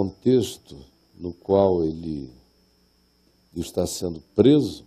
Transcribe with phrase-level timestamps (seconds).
[0.00, 0.82] contexto
[1.14, 2.32] no qual ele
[3.54, 4.86] está sendo preso,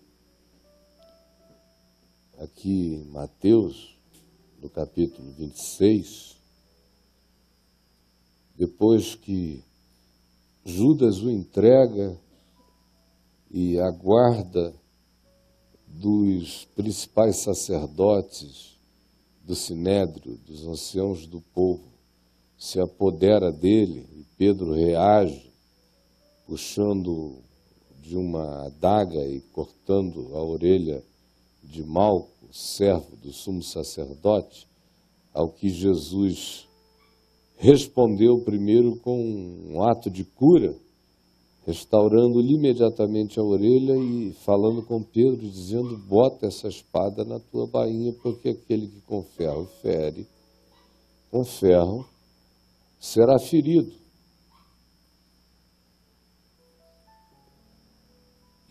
[2.39, 3.95] aqui em Mateus,
[4.59, 6.35] no capítulo 26,
[8.55, 9.63] depois que
[10.65, 12.19] Judas o entrega
[13.51, 14.73] e aguarda
[15.85, 18.79] dos principais sacerdotes
[19.43, 21.93] do sinédrio, dos anciãos do povo,
[22.57, 25.49] se apodera dele e Pedro reage,
[26.45, 27.37] puxando
[28.01, 31.01] de uma adaga e cortando a orelha
[31.63, 34.67] de Malco, servo do sumo sacerdote,
[35.33, 36.67] ao que Jesus
[37.55, 40.75] respondeu primeiro com um ato de cura,
[41.65, 48.11] restaurando-lhe imediatamente a orelha e falando com Pedro, dizendo: Bota essa espada na tua bainha,
[48.21, 50.27] porque aquele que com ferro fere,
[51.31, 52.05] com ferro
[52.99, 54.02] será ferido.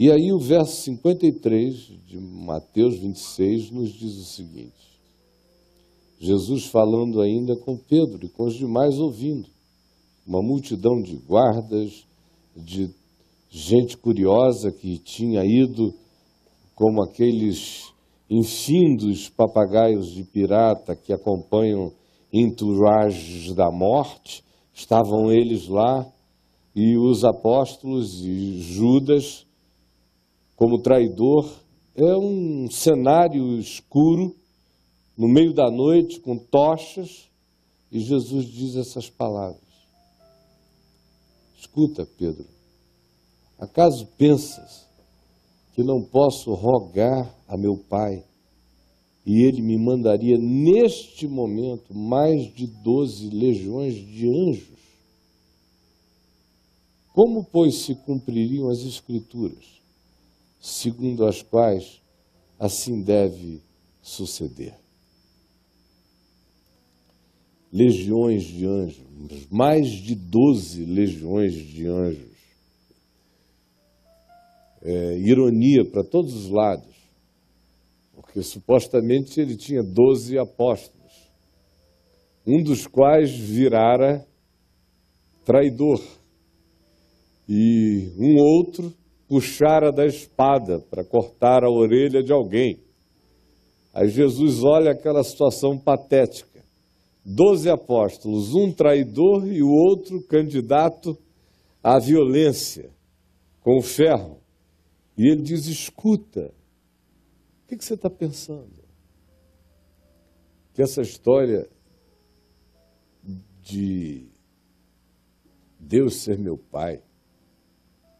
[0.04, 1.76] E aí o verso 53
[2.08, 4.98] de Mateus 26 nos diz o seguinte:
[6.18, 9.48] Jesus falando ainda com Pedro e com os demais ouvindo,
[10.26, 12.04] uma multidão de guardas,
[12.56, 12.90] de
[13.48, 15.94] gente curiosa que tinha ido
[16.74, 17.92] como aqueles
[18.28, 21.92] infindos papagaios de pirata que acompanham
[22.32, 24.42] entourages da morte,
[24.74, 26.04] estavam eles lá
[26.74, 29.46] e os apóstolos e Judas
[30.62, 31.52] como traidor.
[31.96, 34.32] É um cenário escuro
[35.18, 37.28] no meio da noite, com tochas,
[37.90, 39.60] e Jesus diz essas palavras.
[41.58, 42.46] Escuta, Pedro,
[43.58, 44.86] acaso pensas
[45.74, 48.24] que não posso rogar a meu Pai
[49.26, 54.78] e ele me mandaria neste momento mais de doze legiões de anjos?
[57.12, 59.81] Como, pois, se cumpririam as Escrituras,
[60.62, 62.00] segundo as quais
[62.58, 63.62] assim deve
[64.00, 64.82] suceder?
[67.72, 72.32] legiões de anjos, mais de 12 legiões de anjos.
[74.84, 76.94] É, ironia para todos os lados,
[78.12, 81.12] porque supostamente ele tinha 12 apóstolos,
[82.46, 84.26] um dos quais virara
[85.44, 86.02] traidor,
[87.48, 88.92] e um outro
[89.32, 92.78] puxara da espada para cortar a orelha de alguém.
[93.94, 96.62] Aí Jesus olha aquela situação patética
[97.24, 101.16] doze apóstolos, um traidor e o outro candidato
[101.82, 102.90] à violência,
[103.62, 104.38] com o ferro.
[105.16, 106.52] E ele diz: escuta,
[107.64, 108.82] o que, que você está pensando?
[110.74, 111.66] Que essa história
[113.62, 114.28] de
[115.80, 117.02] Deus ser meu pai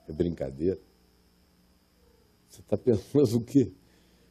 [0.09, 0.81] é brincadeira?
[2.53, 3.73] Você está pensando o quê?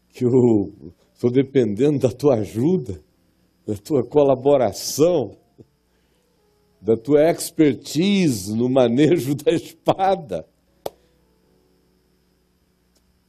[0.10, 3.04] Que eu estou dependendo da tua ajuda?
[3.66, 5.38] da tua colaboração,
[6.82, 10.48] da tua expertise no manejo da espada.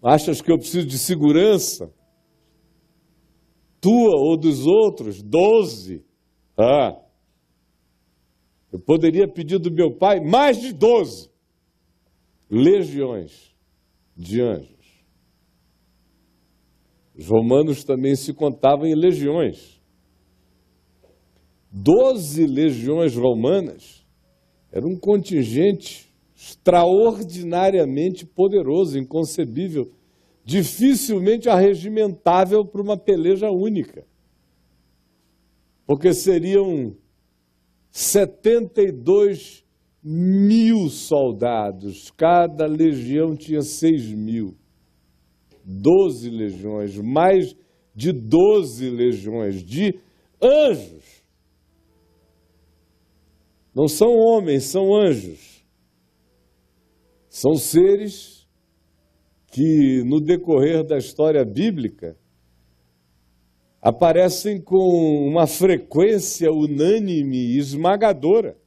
[0.02, 1.92] Achas que eu preciso de segurança?
[3.80, 5.22] Tua ou dos outros?
[5.22, 6.04] Doze.
[6.58, 7.00] Ah.
[8.72, 11.30] Eu poderia pedir do meu pai mais de doze
[12.50, 13.54] legiões
[14.16, 14.81] de anjos.
[17.22, 19.80] Os romanos também se contavam em legiões.
[21.70, 24.04] Doze legiões romanas
[24.72, 29.92] era um contingente extraordinariamente poderoso, inconcebível,
[30.44, 34.04] dificilmente arregimentável para uma peleja única.
[35.86, 36.96] Porque seriam
[37.92, 39.64] 72
[40.02, 44.56] mil soldados, cada legião tinha 6 mil.
[45.64, 47.56] Doze legiões, mais
[47.94, 49.98] de 12 legiões de
[50.42, 51.22] anjos
[53.74, 55.64] não são homens, são anjos.
[57.28, 58.46] São seres
[59.50, 62.16] que, no decorrer da história bíblica,
[63.80, 64.76] aparecem com
[65.26, 68.58] uma frequência unânime e esmagadora.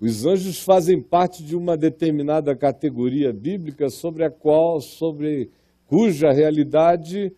[0.00, 5.50] Os anjos fazem parte de uma determinada categoria bíblica sobre a qual, sobre
[5.86, 7.32] cuja realidade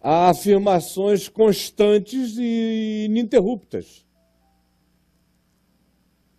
[0.00, 4.06] há afirmações constantes e ininterruptas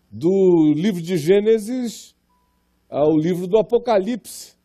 [0.09, 2.15] do livro de Gênesis
[2.89, 4.57] ao livro do Apocalipse.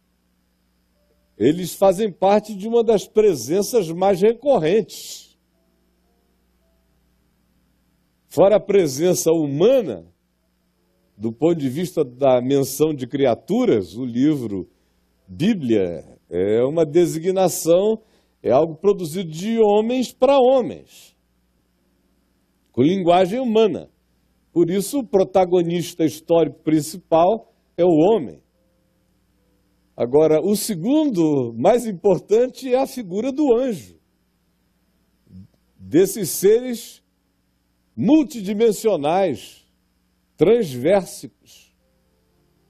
[1.37, 5.37] eles fazem parte de uma das presenças mais recorrentes.
[8.29, 10.14] Fora a presença humana,
[11.17, 14.69] do ponto de vista da menção de criaturas, o livro
[15.29, 17.99] Bíblia é uma designação,
[18.43, 21.17] é algo produzido de homens para homens,
[22.73, 23.89] com linguagem humana.
[24.53, 28.43] Por isso, o protagonista histórico principal é o homem.
[29.97, 33.97] Agora, o segundo, mais importante, é a figura do anjo.
[35.79, 37.03] Desses seres
[37.97, 39.64] multidimensionais,
[40.37, 41.75] transversicos,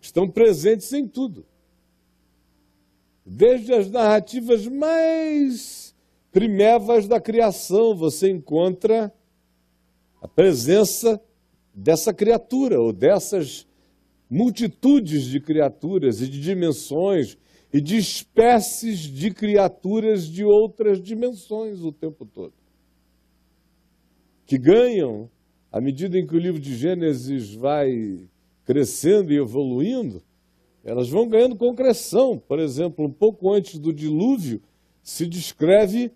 [0.01, 1.47] estão presentes em tudo.
[3.25, 5.95] Desde as narrativas mais
[6.31, 9.13] primevas da criação, você encontra
[10.21, 11.21] a presença
[11.73, 13.67] dessa criatura ou dessas
[14.29, 17.39] multitudes de criaturas e de dimensões
[17.73, 22.53] e de espécies de criaturas de outras dimensões o tempo todo.
[24.47, 25.31] Que ganham,
[25.75, 27.91] à medida em que o livro de Gênesis vai
[28.65, 30.23] crescendo e evoluindo,
[30.85, 32.39] elas vão ganhando concreção.
[32.39, 34.63] Por exemplo, um pouco antes do dilúvio,
[35.03, 36.13] se descreve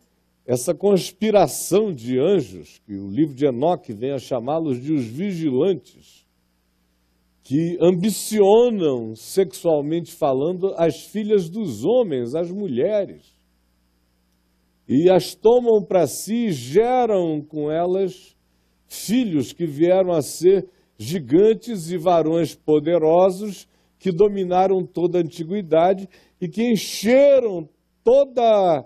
[0.47, 6.25] essa conspiração de anjos, que o livro de Enoque vem a chamá-los de os vigilantes,
[7.43, 13.37] que ambicionam, sexualmente falando, as filhas dos homens, as mulheres,
[14.87, 18.38] e as tomam para si, geram com elas
[18.89, 20.67] filhos que vieram a ser
[20.99, 23.69] gigantes e varões poderosos
[23.99, 26.09] que dominaram toda a antiguidade
[26.41, 27.69] e que encheram
[28.03, 28.85] toda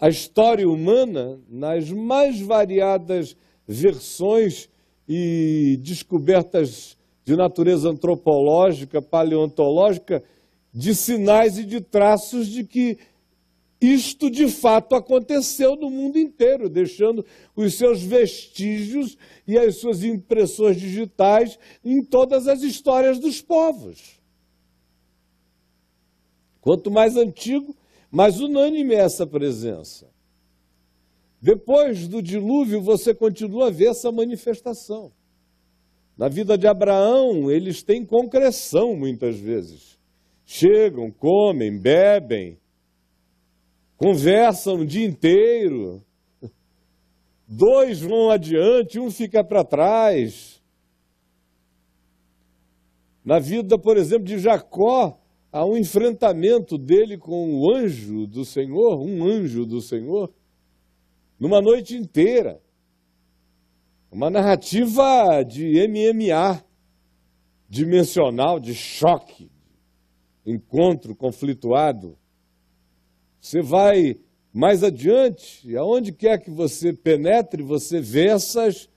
[0.00, 3.36] a história humana nas mais variadas
[3.66, 4.68] versões
[5.08, 10.22] e descobertas de natureza antropológica, paleontológica,
[10.72, 12.98] de sinais e de traços de que
[13.92, 19.16] isto de fato aconteceu no mundo inteiro, deixando os seus vestígios
[19.46, 24.20] e as suas impressões digitais em todas as histórias dos povos.
[26.60, 27.76] Quanto mais antigo,
[28.10, 30.08] mais unânime é essa presença.
[31.42, 35.12] Depois do dilúvio, você continua a ver essa manifestação.
[36.16, 39.98] Na vida de Abraão, eles têm concreção muitas vezes.
[40.46, 42.58] Chegam, comem, bebem,
[43.96, 46.02] conversam o dia inteiro.
[47.46, 50.62] Dois vão adiante, um fica para trás.
[53.24, 55.18] Na vida, por exemplo, de Jacó,
[55.50, 60.32] há um enfrentamento dele com o anjo do Senhor, um anjo do Senhor,
[61.38, 62.60] numa noite inteira.
[64.10, 66.64] Uma narrativa de MMA,
[67.68, 69.50] dimensional, de choque,
[70.46, 72.16] encontro conflituado.
[73.44, 74.16] Você vai
[74.50, 78.88] mais adiante, aonde quer que você penetre, você vê essas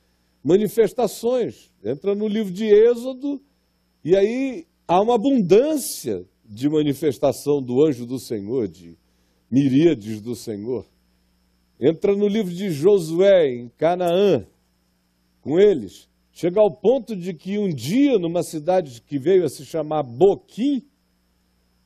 [0.41, 1.69] manifestações.
[1.83, 3.41] Entra no livro de Êxodo,
[4.05, 8.97] e aí há uma abundância de manifestação do anjo do Senhor, de
[9.51, 10.85] miríades do Senhor.
[11.77, 14.47] Entra no livro de Josué, em Canaã,
[15.41, 19.65] com eles, chega ao ponto de que um dia, numa cidade que veio a se
[19.65, 20.87] chamar Boquim,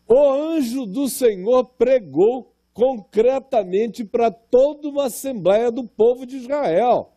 [0.07, 7.13] o anjo do Senhor pregou concretamente para toda uma assembleia do povo de Israel,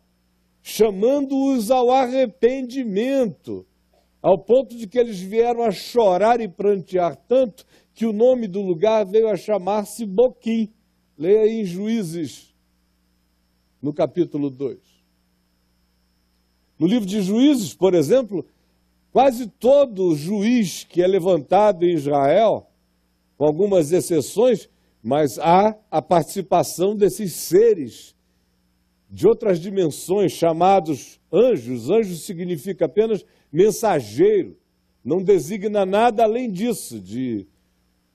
[0.62, 3.66] chamando-os ao arrependimento,
[4.20, 8.61] ao ponto de que eles vieram a chorar e prantear tanto que o nome do
[8.61, 10.73] lugar veio a chamar-se Boquim.
[11.16, 12.52] Leia em Juízes,
[13.80, 14.78] no capítulo 2.
[16.76, 18.44] No livro de Juízes, por exemplo,
[19.12, 22.66] quase todo juiz que é levantado em Israel,
[23.37, 24.68] com algumas exceções,
[25.04, 28.16] mas há a participação desses seres
[29.11, 31.90] de outras dimensões, chamados anjos.
[31.90, 34.56] Anjo significa apenas mensageiro,
[35.04, 37.46] não designa nada além disso, de,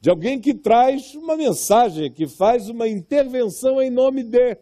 [0.01, 4.58] de alguém que traz uma mensagem, que faz uma intervenção em nome de.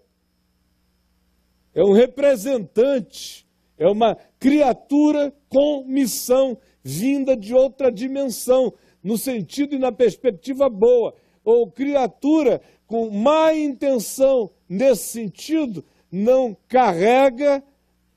[1.74, 9.80] É um representante é uma criatura com missão, vinda de outra dimensão, no sentido e
[9.80, 11.14] na perspectiva boa.
[11.48, 17.64] Ou criatura com má intenção, nesse sentido, não carrega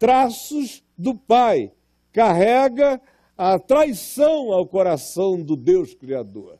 [0.01, 1.71] traços do Pai,
[2.13, 3.01] carrega
[3.39, 6.59] a traição ao coração do Deus Criador.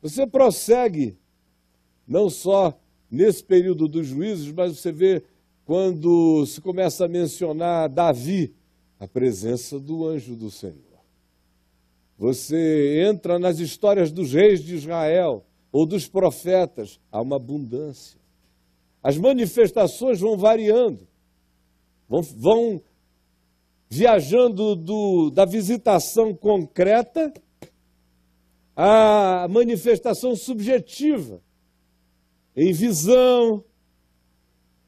[0.00, 1.18] Você prossegue,
[2.08, 2.72] não só
[3.10, 5.22] nesse período dos juízos, mas você vê
[5.66, 8.54] quando se começa a mencionar Davi,
[8.98, 10.93] a presença do anjo do Senhor.
[12.16, 18.18] Você entra nas histórias dos reis de Israel, ou dos profetas, há uma abundância.
[19.02, 21.06] As manifestações vão variando,
[22.08, 22.80] vão, vão
[23.88, 27.32] viajando do, da visitação concreta
[28.76, 31.42] à manifestação subjetiva,
[32.56, 33.64] em visão,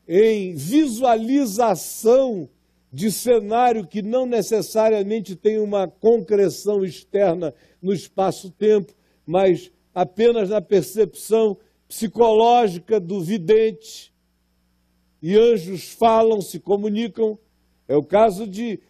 [0.07, 2.49] em visualização
[2.93, 7.53] de cenário que não necessariamente tem uma concreção externa
[7.83, 8.93] no espaço-tempo,
[9.27, 11.57] mas apenas na percepção
[11.89, 14.13] psicológica do vidente.
[15.23, 17.39] E anjos falam, se comunicam.
[17.89, 18.81] É o caso de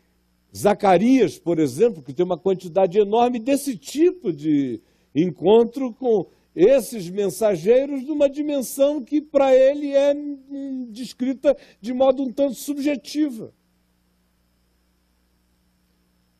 [0.54, 4.80] Zacarias, por exemplo, que tem uma quantidade enorme desse tipo de
[5.14, 12.32] encontro com esses mensageiros numa dimensão que para ele é hum, descrita de modo um
[12.32, 13.52] tanto subjetiva.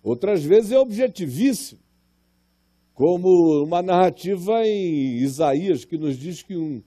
[0.06, 1.80] Outras vezes é objetivíssimo,
[2.94, 6.80] como uma narrativa em Isaías que nos diz que um,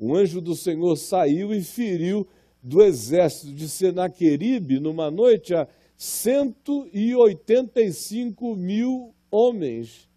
[0.00, 2.26] um anjo do Senhor saiu e feriu
[2.60, 10.10] do exército de Senaqueribe numa noite a 185 mil homens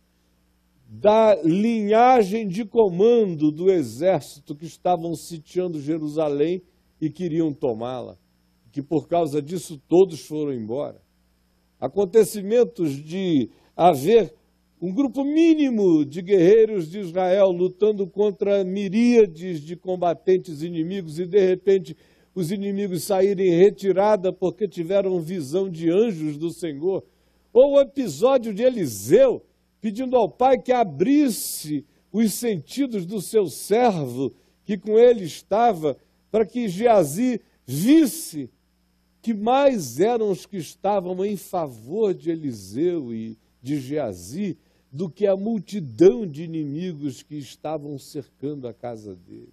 [0.89, 6.63] da linhagem de comando do exército que estavam sitiando Jerusalém
[6.99, 8.17] e queriam tomá-la,
[8.71, 11.05] que por causa disso todos foram embora
[11.79, 14.33] acontecimentos de haver
[14.81, 21.43] um grupo mínimo de guerreiros de Israel lutando contra miríades de combatentes inimigos e de
[21.43, 21.97] repente
[22.35, 27.03] os inimigos saírem em retirada porque tiveram visão de anjos do Senhor.
[27.51, 29.43] Ou o episódio de Eliseu
[29.81, 35.97] pedindo ao pai que abrisse os sentidos do seu servo que com ele estava,
[36.29, 38.49] para que Geazi visse
[39.27, 44.57] que mais eram os que estavam em favor de Eliseu e de Geazi
[44.89, 49.51] do que a multidão de inimigos que estavam cercando a casa deles.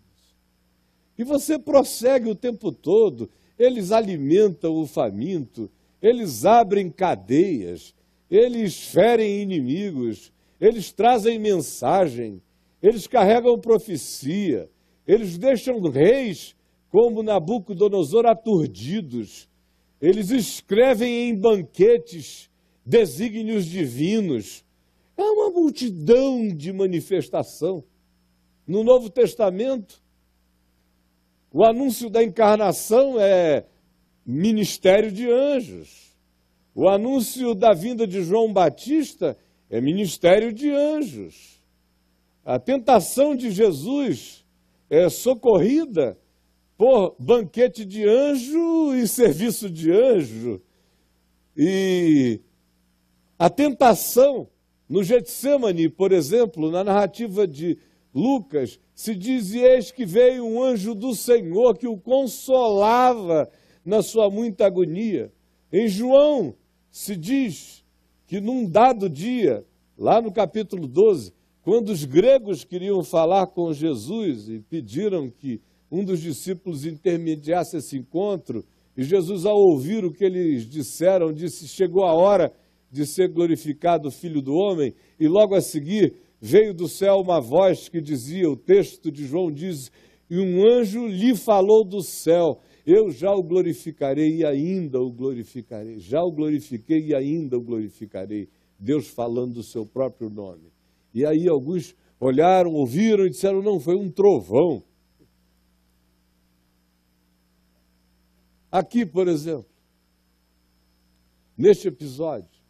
[1.19, 3.29] E você prossegue o tempo todo,
[3.59, 5.69] eles alimentam o faminto,
[6.01, 7.93] eles abrem cadeias,
[8.31, 12.41] eles ferem inimigos, eles trazem mensagem,
[12.81, 14.71] eles carregam profecia,
[15.05, 16.55] eles deixam reis
[16.93, 19.49] como Nabucodonosor aturdidos,
[20.05, 22.51] eles escrevem em banquetes
[22.85, 24.63] desígnios divinos.
[25.17, 27.83] É uma multidão de manifestação.
[28.67, 30.03] No Novo Testamento,
[31.51, 33.65] o anúncio da encarnação é
[34.27, 36.15] ministério de anjos.
[36.75, 39.39] O anúncio da vinda de João Batista
[39.71, 41.63] é ministério de anjos.
[42.45, 44.45] A tentação de Jesus
[44.91, 46.19] é socorrida
[46.77, 50.61] por banquete de anjo e serviço de anjo.
[51.57, 52.41] E
[53.39, 54.49] a tentação
[54.89, 57.79] no Getsemane, por exemplo, na narrativa de
[58.15, 63.51] Lucas, se diz: e eis que veio um anjo do Senhor que o consolava
[63.85, 65.33] na sua muita agonia.
[65.73, 66.55] Em João
[66.91, 67.85] se diz
[68.27, 69.65] que num dado dia,
[69.99, 75.61] lá no capítulo 12, quando os gregos queriam falar com Jesus e pediram que
[75.95, 78.65] um dos discípulos intermediasse esse encontro,
[78.97, 82.53] e Jesus, ao ouvir o que eles disseram, disse: Chegou a hora
[82.91, 87.41] de ser glorificado o Filho do Homem, e logo a seguir veio do céu uma
[87.41, 89.91] voz que dizia: o texto de João diz,
[90.29, 95.99] e um anjo lhe falou do céu: Eu já o glorificarei e ainda o glorificarei.
[95.99, 98.49] Já o glorifiquei e ainda o glorificarei.
[98.79, 100.73] Deus falando do seu próprio nome.
[101.15, 104.83] E aí alguns olharam, ouviram e disseram: Não, foi um trovão.
[108.75, 109.71] Aqui, por exemplo,
[111.57, 112.61] neste episódio,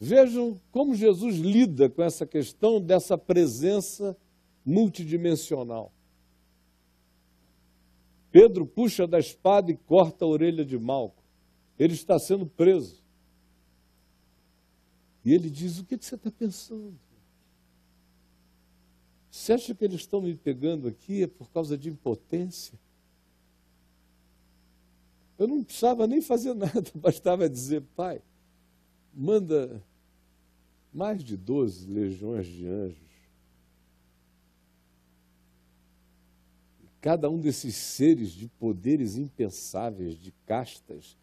[0.00, 4.16] vejam como Jesus lida com essa questão dessa presença
[4.64, 5.92] multidimensional.
[8.30, 11.22] Pedro puxa da espada e corta a orelha de Malco.
[11.78, 13.04] Ele está sendo preso.
[15.22, 16.98] E ele diz: O que você está pensando?
[19.30, 22.80] Você acha que eles estão me pegando aqui é por causa de impotência?
[25.42, 28.22] Eu não precisava nem fazer nada, bastava dizer, pai,
[29.12, 29.82] manda
[30.94, 33.12] mais de 12 legiões de anjos.
[37.00, 41.18] Cada um desses seres de poderes impensáveis, de castas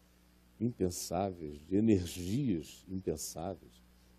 [0.60, 3.72] impensáveis, de energias impensáveis.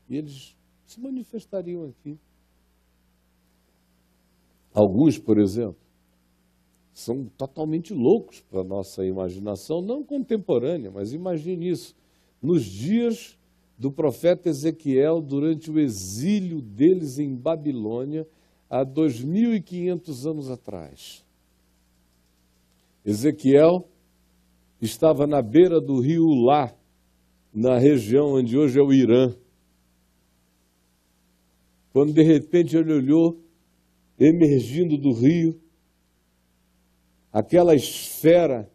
[0.10, 2.18] E eles se manifestariam aqui.
[4.74, 5.78] Alguns, por exemplo,
[6.94, 11.96] são totalmente loucos para a nossa imaginação, não contemporânea, mas imagine isso.
[12.42, 13.38] Nos dias
[13.78, 18.28] do profeta Ezequiel, durante o exílio deles em Babilônia,
[18.70, 21.26] há 2.500 anos atrás.
[23.04, 23.88] Ezequiel
[24.82, 26.74] estava na beira do rio Lá,
[27.54, 29.34] na região onde hoje é o Irã.
[31.92, 33.42] Quando de repente ele olhou,
[34.18, 35.60] emergindo do rio,
[37.32, 38.70] aquela esfera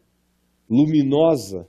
[0.69, 1.69] luminosa,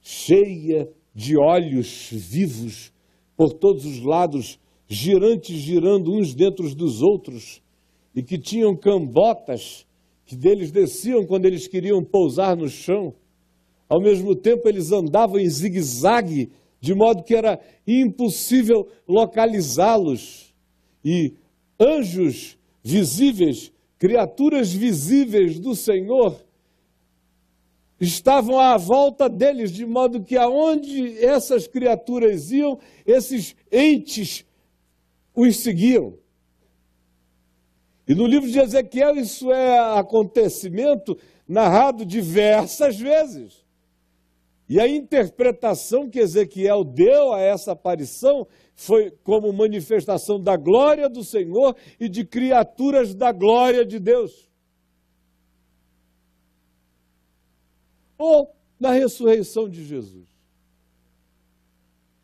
[0.00, 2.92] cheia de olhos vivos
[3.36, 7.62] por todos os lados, girantes girando uns dentro dos outros,
[8.14, 9.86] e que tinham cambotas
[10.24, 13.14] que deles desciam quando eles queriam pousar no chão.
[13.88, 20.54] Ao mesmo tempo, eles andavam em zigue-zague, de modo que era impossível localizá-los.
[21.04, 21.34] E
[21.78, 23.72] anjos visíveis,
[24.04, 26.38] criaturas visíveis do Senhor,
[27.98, 34.44] estavam à volta deles, de modo que aonde essas criaturas iam, esses entes
[35.34, 36.18] os seguiam.
[38.06, 41.16] E no livro de Ezequiel isso é acontecimento
[41.48, 43.64] narrado diversas vezes.
[44.68, 51.22] E a interpretação que Ezequiel deu a essa aparição foi como manifestação da glória do
[51.22, 54.50] Senhor e de criaturas da glória de Deus.
[58.18, 60.28] Ou na ressurreição de Jesus.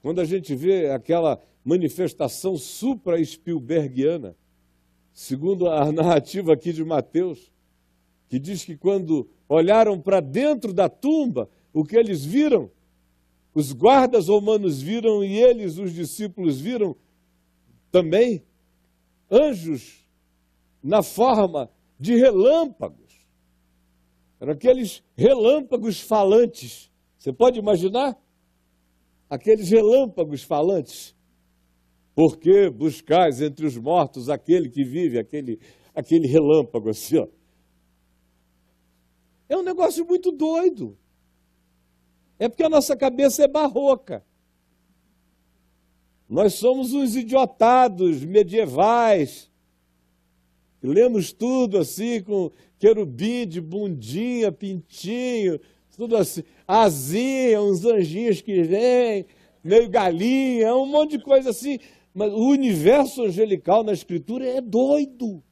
[0.03, 4.35] Quando a gente vê aquela manifestação supra-Spielbergiana,
[5.13, 7.53] segundo a narrativa aqui de Mateus,
[8.29, 12.71] que diz que quando olharam para dentro da tumba, o que eles viram,
[13.55, 16.97] os guardas romanos viram e eles, os discípulos, viram
[17.91, 18.45] também
[19.31, 20.07] anjos
[20.83, 23.27] na forma de relâmpagos.
[24.41, 26.91] Eram aqueles relâmpagos falantes.
[27.19, 28.17] Você pode imaginar?
[29.29, 31.15] Aqueles relâmpagos falantes
[32.15, 35.59] por que buscais entre os mortos aquele que vive, aquele,
[35.95, 37.27] aquele relâmpago assim, ó?
[39.49, 40.99] É um negócio muito doido.
[42.41, 44.25] É porque a nossa cabeça é barroca.
[46.27, 49.51] Nós somos uns idiotados medievais.
[50.83, 55.61] Lemos tudo assim, com querubim de bundinha, pintinho,
[55.95, 56.43] tudo assim.
[56.67, 59.27] Asinha, uns anjinhos que vêm,
[59.63, 61.79] meio galinha, um monte de coisa assim.
[62.15, 65.43] Mas o universo angelical na Escritura é doido.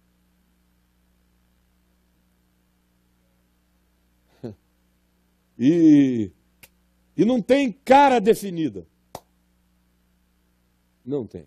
[5.61, 6.31] E,
[7.19, 8.87] e não tem cara definida.
[11.05, 11.47] Não tem.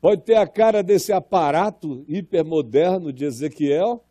[0.00, 4.04] Pode ter a cara desse aparato hipermoderno de Ezequiel.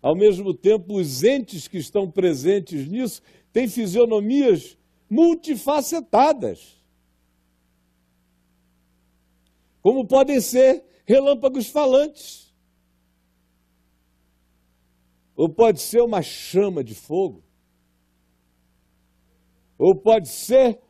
[0.00, 4.76] Ao mesmo tempo, os entes que estão presentes nisso têm fisionomias
[5.08, 6.82] multifacetadas
[9.82, 12.54] como podem ser relâmpagos falantes,
[15.34, 17.42] ou pode ser uma chama de fogo,
[19.84, 20.80] ou pode ser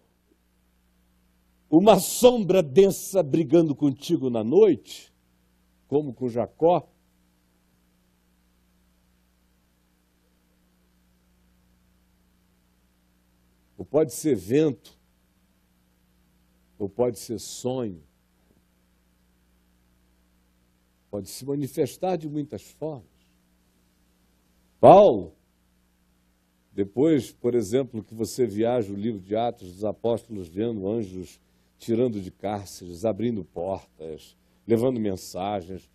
[1.70, 5.10] uma sombra densa brigando contigo na noite,
[5.88, 6.86] como com Jacó.
[13.78, 14.94] Ou pode ser vento,
[16.78, 18.02] ou pode ser sonho
[21.10, 23.04] pode se manifestar de muitas formas.
[24.80, 25.36] Paulo,
[26.74, 31.40] depois, por exemplo, que você viaja o livro de Atos dos Apóstolos vendo anjos
[31.78, 35.90] tirando de cárceres, abrindo portas, levando mensagens,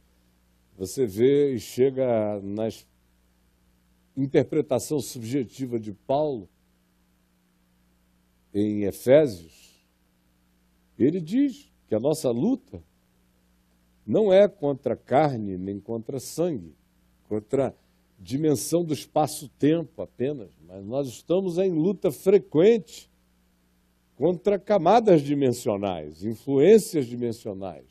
[0.78, 2.68] você vê e chega na
[4.16, 6.48] interpretação subjetiva de Paulo
[8.54, 9.84] em Efésios,
[11.00, 12.84] ele diz que a nossa luta
[14.06, 16.76] não é contra carne nem contra sangue,
[17.28, 17.76] contra
[18.18, 23.10] dimensão do espaço-tempo apenas, mas nós estamos em luta frequente
[24.16, 27.86] contra camadas dimensionais, influências dimensionais.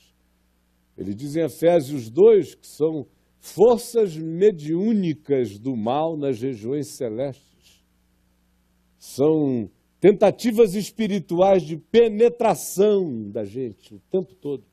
[0.99, 3.07] Ele diz em Efésios 2 que são
[3.39, 7.85] forças mediúnicas do mal nas regiões celestes.
[8.99, 14.65] São tentativas espirituais de penetração da gente o tempo todo.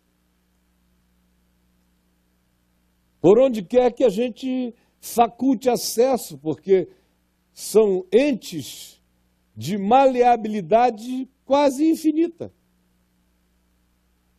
[3.23, 6.87] por onde quer que a gente faculte acesso, porque
[7.53, 9.01] são entes
[9.53, 12.53] de maleabilidade quase infinita,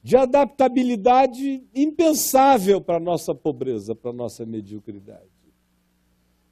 [0.02, 5.28] de adaptabilidade impensável para a nossa pobreza, para a nossa mediocridade,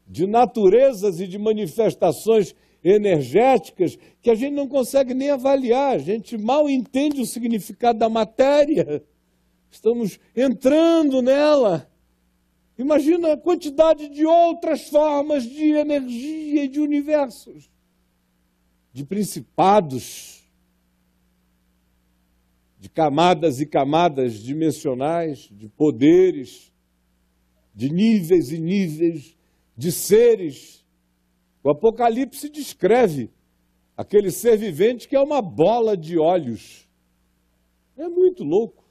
[0.07, 6.37] de naturezas e de manifestações energéticas que a gente não consegue nem avaliar, a gente
[6.37, 9.03] mal entende o significado da matéria
[9.73, 11.91] Estamos entrando nela.
[12.79, 17.71] Imagina a quantidade de outras formas de energia e de universos,
[18.93, 20.43] de principados,
[22.79, 26.73] de camadas e camadas dimensionais, de poderes,
[27.75, 29.37] de níveis e níveis
[29.77, 30.85] de seres.
[31.63, 33.31] O Apocalipse descreve
[33.97, 36.89] aquele ser vivente que é uma bola de olhos.
[37.97, 38.82] É muito louco.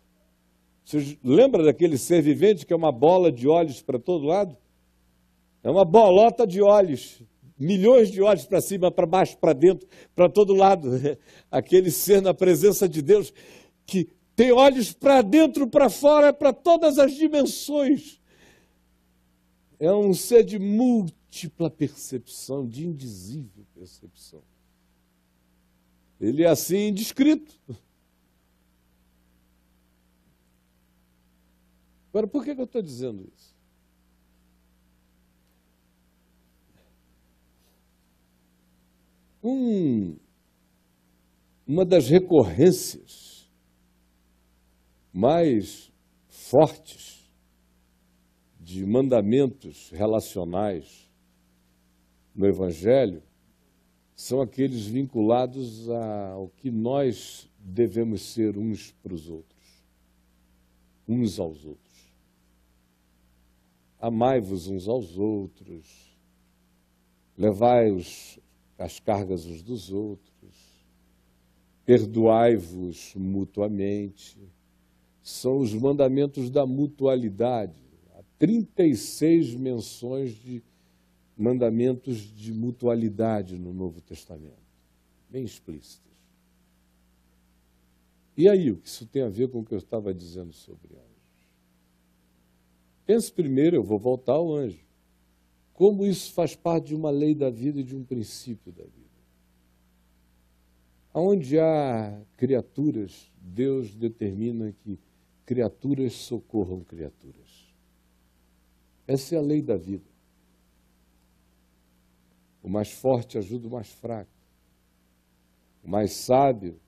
[0.92, 4.58] Você lembra daquele ser vivente que é uma bola de olhos para todo lado?
[5.64, 7.22] É uma bolota de olhos,
[7.58, 10.90] milhões de olhos para cima, para baixo, para dentro, para todo lado.
[11.50, 13.34] Aquele ser na presença de Deus
[13.86, 18.20] que tem olhos para dentro, para fora, para todas as dimensões.
[19.80, 24.42] É um ser de múltipla percepção, de indizível percepção.
[26.20, 27.58] Ele é assim descrito.
[32.12, 33.56] Agora, por que, eu estou dizendo isso?
[39.42, 40.18] Um,
[41.66, 43.50] uma das recorrências
[45.14, 45.92] mais
[46.28, 47.32] fortes
[48.60, 51.10] de mandamentos relacionais
[52.36, 53.24] no Evangelho
[54.16, 59.84] são aqueles vinculados ao que nós devemos ser uns para os outros,
[61.08, 61.91] uns aos outros.
[64.02, 66.18] Amai-vos uns aos outros,
[67.38, 68.40] levai os,
[68.76, 70.56] as cargas uns dos outros,
[71.86, 74.40] perdoai-vos mutuamente.
[75.22, 77.80] São os mandamentos da mutualidade.
[78.16, 80.64] Há 36 menções de
[81.38, 84.58] mandamentos de mutualidade no Novo Testamento,
[85.30, 86.12] bem explícitas.
[88.36, 90.96] E aí, o que isso tem a ver com o que eu estava dizendo sobre
[90.96, 91.11] ela?
[93.06, 94.86] Pense primeiro, eu vou voltar ao anjo.
[95.74, 99.02] Como isso faz parte de uma lei da vida e de um princípio da vida.
[101.14, 105.00] Onde há criaturas, Deus determina que
[105.46, 107.74] criaturas socorram criaturas.
[109.08, 110.10] Essa é a lei da vida.
[112.64, 114.32] O mais forte ajuda o mais fraco.
[115.84, 116.80] O mais sábio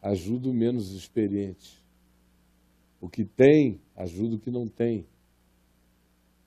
[0.00, 1.84] ajuda o menos experiente.
[3.00, 5.06] O que tem ajuda o que não tem.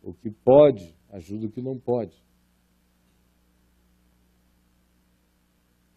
[0.08, 2.16] O que pode ajuda o que não pode.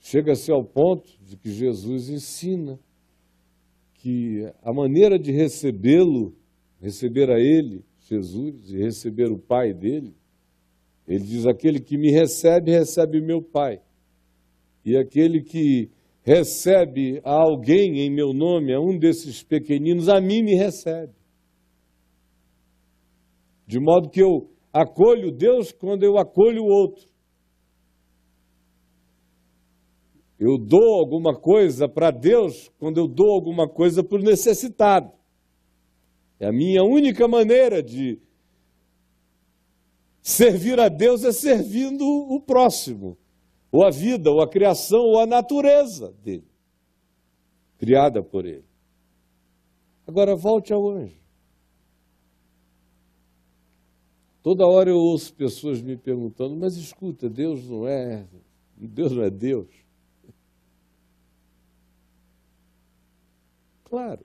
[0.01, 2.77] Chega-se ao ponto de que Jesus ensina
[3.95, 6.35] que a maneira de recebê-lo,
[6.81, 10.13] receber a Ele, Jesus, e receber o Pai dele,
[11.07, 13.81] ele diz: aquele que me recebe, recebe meu Pai.
[14.85, 15.89] E aquele que
[16.25, 21.20] recebe a alguém em meu nome, a um desses pequeninos, a mim me recebe.
[23.71, 27.09] De modo que eu acolho Deus quando eu acolho o outro.
[30.37, 35.13] Eu dou alguma coisa para Deus quando eu dou alguma coisa para o necessitado.
[36.41, 38.21] É a minha única maneira de
[40.21, 43.17] servir a Deus é servindo o próximo,
[43.71, 46.51] ou a vida, ou a criação, ou a natureza dele,
[47.79, 48.67] criada por ele.
[50.09, 51.20] Agora volte ao anjo.
[54.43, 58.27] Toda hora eu ouço pessoas me perguntando, mas escuta, Deus não é,
[58.77, 59.69] Deus não é Deus.
[63.85, 64.25] Claro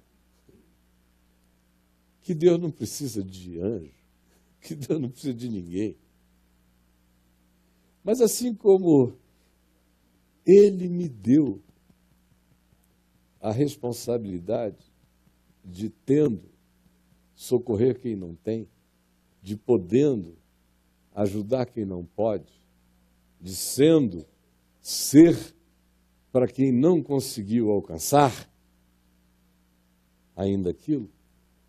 [2.22, 3.94] que Deus não precisa de anjo,
[4.62, 5.96] que Deus não precisa de ninguém.
[8.04, 9.16] Mas assim como
[10.46, 11.62] Ele me deu
[13.40, 14.92] a responsabilidade
[15.64, 16.50] de tendo
[17.36, 18.68] socorrer quem não tem,
[19.46, 20.36] de podendo
[21.14, 22.52] ajudar quem não pode,
[23.40, 24.26] de sendo
[24.82, 25.38] ser
[26.32, 28.52] para quem não conseguiu alcançar
[30.36, 31.08] ainda aquilo.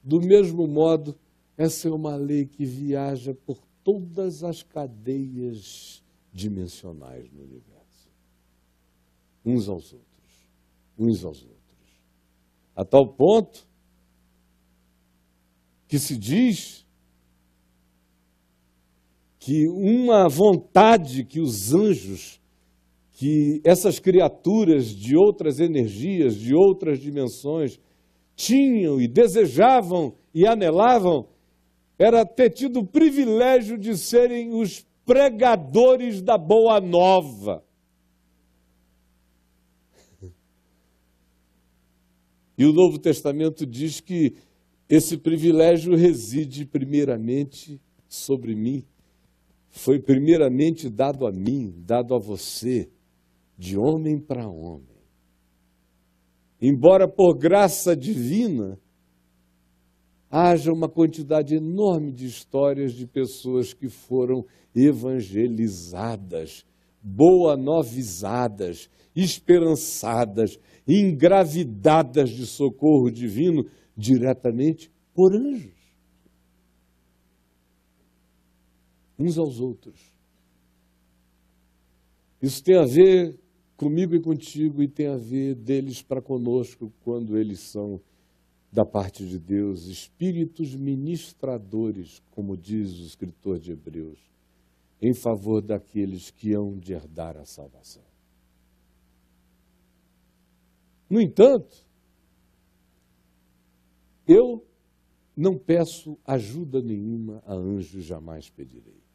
[0.03, 1.19] Do mesmo modo,
[1.55, 8.09] essa é uma lei que viaja por todas as cadeias dimensionais no universo.
[9.45, 10.51] Uns aos outros,
[10.99, 12.01] uns aos outros.
[12.75, 13.69] A tal ponto
[15.87, 16.86] que se diz
[19.47, 22.43] que uma vontade que os anjos,
[23.13, 27.79] que essas criaturas de outras energias, de outras dimensões,
[28.35, 31.29] tinham e desejavam e anelavam,
[31.97, 37.65] era ter tido o privilégio de serem os pregadores da boa nova.
[42.59, 44.35] E o Novo Testamento diz que
[44.89, 48.85] Esse privilégio reside primeiramente sobre mim,
[49.77, 52.89] foi primeiramente dado a mim, dado a você,
[53.59, 54.97] de homem para homem.
[56.61, 58.81] Embora por graça divina
[60.31, 66.65] haja uma quantidade enorme de histórias de pessoas que foram evangelizadas,
[67.03, 70.59] boa-novizadas, esperançadas,
[70.89, 75.76] engravidadas de socorro divino diretamente por anjos.
[79.19, 80.13] Uns aos outros.
[82.41, 83.39] Isso tem a ver
[83.77, 88.01] comigo e contigo e tem a ver deles para conosco quando eles são
[88.73, 94.19] da parte de Deus, espíritos ministradores, como diz o escritor de Hebreus,
[95.01, 98.03] em favor daqueles que hão de herdar a salvação.
[101.09, 101.87] No entanto,
[104.27, 104.63] eu
[105.37, 109.06] não peço ajuda nenhuma a anjos, jamais pedirei.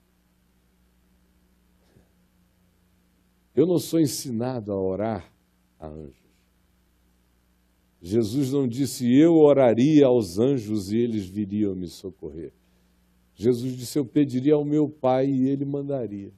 [3.55, 5.31] Eu não sou ensinado a orar
[5.79, 6.21] a anjos.
[8.01, 12.51] Jesus não disse, eu oraria aos anjos e eles viriam me socorrer.
[13.35, 16.31] Jesus disse, eu pediria ao meu Pai e ele mandaria.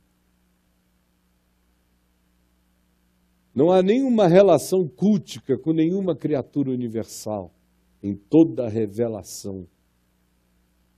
[3.56, 7.54] Não há nenhuma relação cultica com nenhuma criatura universal
[8.02, 9.67] em toda a revelação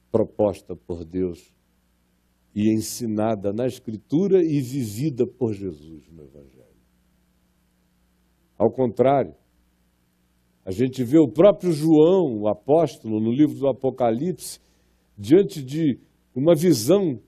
[0.10, 1.55] proposta por Deus
[2.56, 6.66] e ensinada na Escritura e vivida por Jesus no Evangelho.
[8.58, 9.36] Ao contrário,
[10.64, 14.60] a gente vê o próprio João, o apóstolo, no livro do Apocalipse,
[15.18, 16.00] diante de
[16.34, 17.20] uma visão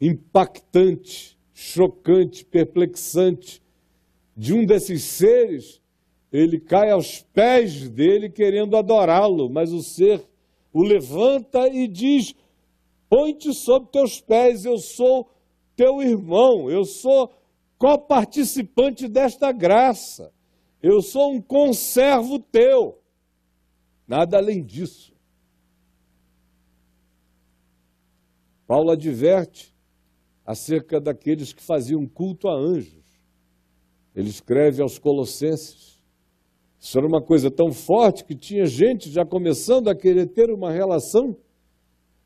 [0.00, 3.62] impactante, chocante, perplexante
[4.36, 5.80] de um desses seres,
[6.32, 10.24] ele cai aos pés dele querendo adorá-lo, mas o ser
[10.72, 12.34] o levanta e diz:
[13.12, 15.28] Põe-te sob teus pés, eu sou
[15.76, 17.30] teu irmão, eu sou
[17.76, 20.32] coparticipante desta graça.
[20.82, 22.98] Eu sou um conservo teu.
[24.08, 25.14] Nada além disso.
[28.66, 29.76] Paulo adverte
[30.42, 33.04] acerca daqueles que faziam culto a anjos.
[34.16, 36.02] Ele escreve aos Colossenses.
[36.80, 40.72] Isso era uma coisa tão forte que tinha gente já começando a querer ter uma
[40.72, 41.36] relação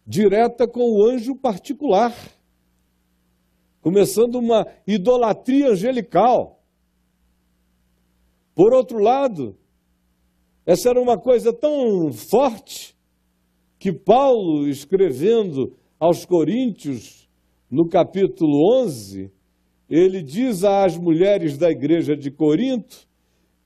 [0.06, 2.14] direta com o anjo particular,
[3.80, 6.62] começando uma idolatria angelical.
[8.54, 9.56] Por outro lado,
[10.64, 12.96] essa era uma coisa tão forte
[13.78, 17.28] que Paulo, escrevendo aos Coríntios,
[17.70, 19.30] no capítulo 11,
[19.88, 23.06] ele diz às mulheres da igreja de Corinto,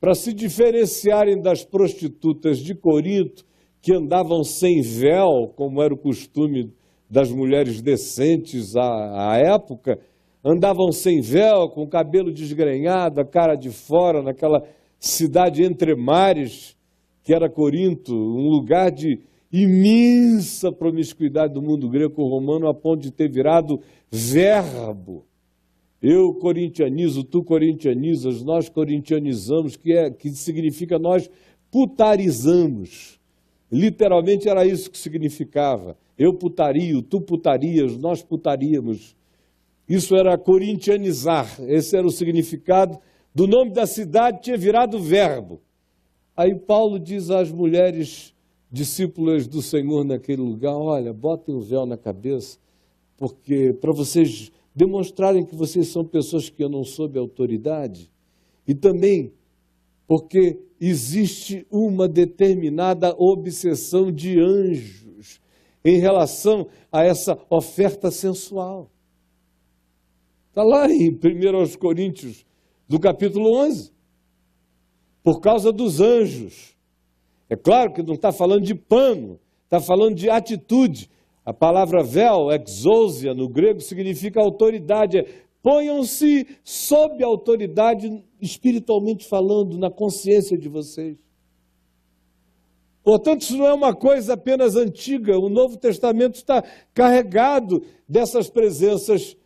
[0.01, 3.45] para se diferenciarem das prostitutas de Corinto,
[3.81, 6.73] que andavam sem véu, como era o costume
[7.09, 9.99] das mulheres decentes à, à época,
[10.45, 14.63] andavam sem véu, com o cabelo desgrenhado, a cara de fora, naquela
[14.99, 16.77] cidade entre mares,
[17.23, 19.21] que era Corinto, um lugar de
[19.53, 25.25] imensa promiscuidade do mundo greco-romano, a ponto de ter virado verbo.
[26.01, 31.29] Eu corintianizo, tu corintianizas, nós corintianizamos, que, é, que significa nós
[31.71, 33.20] putarizamos.
[33.71, 35.97] Literalmente era isso que significava.
[36.19, 39.17] Eu putario, tu putarias, nós putaríamos.
[39.89, 42.99] Isso era corintianizar, esse era o significado
[43.35, 45.61] do nome da cidade tinha virado verbo.
[46.37, 48.35] Aí Paulo diz às mulheres
[48.71, 52.59] discípulas do Senhor naquele lugar: olha, botem um véu na cabeça,
[53.17, 58.11] porque para vocês demonstrarem que vocês são pessoas que andam sob autoridade,
[58.67, 59.33] e também
[60.07, 65.41] porque existe uma determinada obsessão de anjos
[65.85, 68.91] em relação a essa oferta sensual.
[70.49, 72.45] Está lá em 1 Coríntios
[72.89, 73.93] do capítulo 11.
[75.23, 76.75] Por causa dos anjos.
[77.49, 81.11] É claro que não está falando de pano, está falando de atitude.
[81.45, 85.19] A palavra véu, exousia, no grego, significa autoridade.
[85.19, 85.27] É,
[85.63, 91.19] Ponham-se sob autoridade, espiritualmente falando, na consciência de vocês.
[93.03, 95.39] Portanto, isso não é uma coisa apenas antiga.
[95.39, 96.63] O Novo Testamento está
[96.95, 99.37] carregado dessas presenças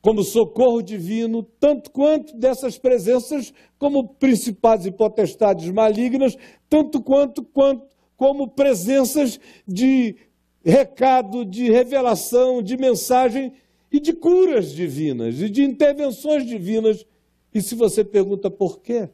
[0.00, 6.36] como socorro divino, tanto quanto dessas presenças como principados e potestades malignas,
[6.68, 10.14] tanto quanto, quanto como presenças de
[10.62, 13.54] recado, de revelação, de mensagem
[13.94, 17.06] e de curas divinas e de intervenções divinas.
[17.54, 19.08] E se você pergunta por quê?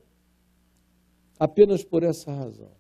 [1.39, 2.73] Apenas por essa razão.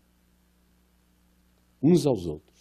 [1.82, 2.58] uns aos outros.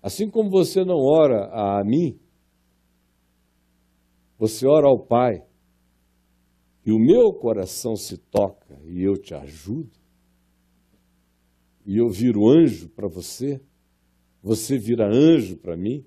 [0.00, 2.16] Assim como você não ora a mim,
[4.38, 5.44] você ora ao Pai,
[6.84, 9.90] e o meu coração se toca e eu te ajudo,
[11.84, 13.60] e eu viro anjo para você,
[14.40, 16.04] você vira anjo para mim.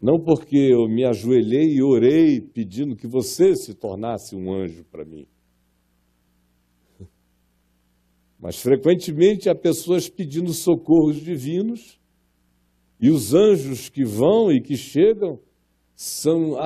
[0.00, 5.04] Não porque eu me ajoelhei e orei pedindo que você se tornasse um anjo para
[5.04, 5.26] mim.
[8.38, 11.98] Mas frequentemente há pessoas pedindo socorros divinos
[13.00, 15.38] e os anjos que vão e que chegam
[15.94, 16.56] são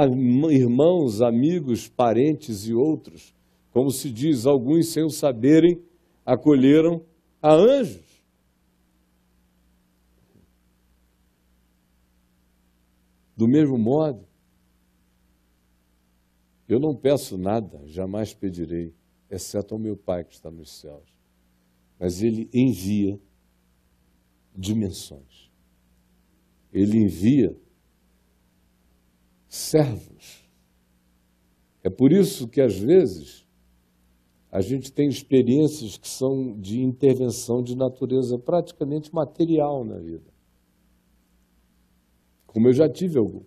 [0.51, 3.33] irmãos, amigos, parentes e outros.
[3.73, 5.81] Como se diz, alguns sem o saberem
[6.27, 7.01] acolheram
[7.41, 8.10] a anjos.
[13.41, 14.29] Do mesmo modo,
[16.69, 18.95] eu não peço nada, jamais pedirei,
[19.31, 21.09] exceto ao meu Pai que está nos céus.
[21.99, 23.19] Mas Ele envia
[24.55, 25.51] dimensões.
[26.71, 27.57] Ele envia
[29.49, 30.47] servos.
[31.83, 33.49] É por isso que, às vezes,
[34.53, 40.30] a gente tem experiências que são de intervenção de natureza praticamente material na vida
[42.53, 43.47] como eu já tive algumas.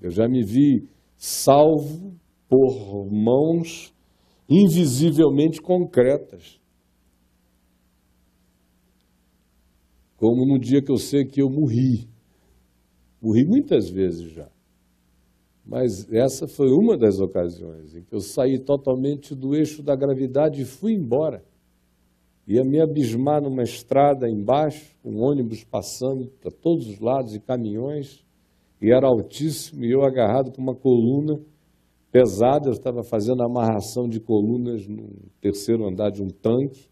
[0.00, 2.14] Eu já me vi salvo
[2.48, 3.94] por mãos
[4.48, 6.58] invisivelmente concretas.
[10.16, 12.08] Como no dia que eu sei que eu morri.
[13.20, 14.50] Morri muitas vezes já.
[15.64, 20.62] Mas essa foi uma das ocasiões em que eu saí totalmente do eixo da gravidade
[20.62, 21.44] e fui embora
[22.46, 28.24] ia me abismar numa estrada embaixo, um ônibus passando para todos os lados e caminhões,
[28.80, 31.40] e era altíssimo, e eu agarrado com uma coluna
[32.12, 35.08] pesada, eu estava fazendo amarração de colunas no
[35.40, 36.88] terceiro andar de um tanque,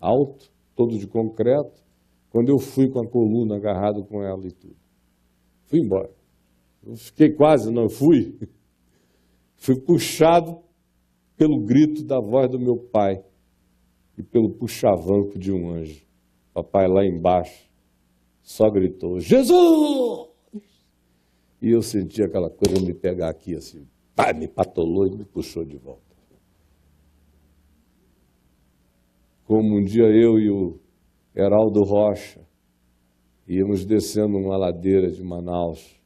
[0.00, 1.82] alto, todo de concreto,
[2.30, 4.76] quando eu fui com a coluna agarrado com ela e tudo.
[5.64, 6.10] Fui embora.
[6.84, 8.38] Eu fiquei quase, não fui.
[9.56, 10.58] Fui puxado
[11.36, 13.22] pelo grito da voz do meu pai
[14.16, 16.06] e pelo puxavanco de um anjo.
[16.52, 17.70] Papai lá embaixo
[18.42, 20.30] só gritou: Jesus!
[21.60, 25.64] E eu senti aquela coisa me pegar aqui assim, pá, me patolou e me puxou
[25.64, 26.02] de volta.
[29.44, 30.80] Como um dia eu e o
[31.34, 32.40] Heraldo Rocha
[33.46, 36.00] íamos descendo uma ladeira de Manaus,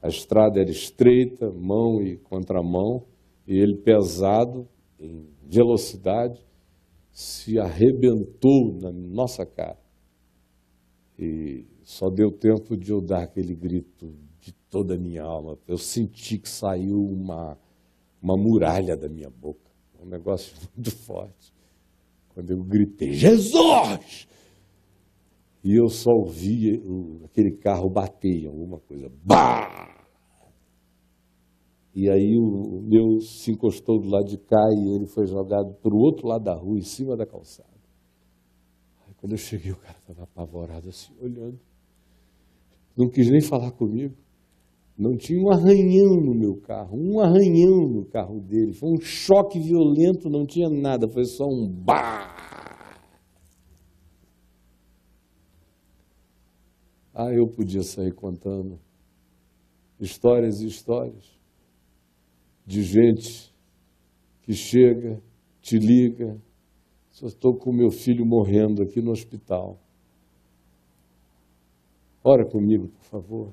[0.00, 3.04] A estrada era estreita, mão e contramão
[3.46, 6.40] e ele pesado, em velocidade,
[7.10, 9.78] se arrebentou na nossa cara.
[11.18, 15.56] E só deu tempo de eu dar aquele grito de toda a minha alma.
[15.68, 17.56] Eu senti que saiu uma,
[18.20, 19.70] uma muralha da minha boca,
[20.02, 21.52] um negócio muito forte.
[22.30, 24.26] Quando eu gritei, Jesus!
[25.62, 26.82] E eu só ouvi
[27.24, 29.10] aquele carro bater em alguma coisa.
[29.24, 29.93] Bah!
[31.94, 35.94] E aí o meu se encostou do lado de cá e ele foi jogado para
[35.94, 37.68] o outro lado da rua, em cima da calçada.
[39.06, 41.60] Aí, quando eu cheguei, o cara estava apavorado assim, olhando.
[42.96, 44.16] Não quis nem falar comigo.
[44.98, 48.72] Não tinha um arranhão no meu carro, um arranhão no carro dele.
[48.72, 52.32] Foi um choque violento, não tinha nada, foi só um bah.
[57.12, 58.80] Ah, eu podia sair contando
[60.00, 61.43] histórias e histórias
[62.64, 63.54] de gente
[64.42, 65.20] que chega,
[65.60, 66.40] te liga,
[67.10, 69.78] só estou com meu filho morrendo aqui no hospital.
[72.22, 73.52] Ora comigo, por favor.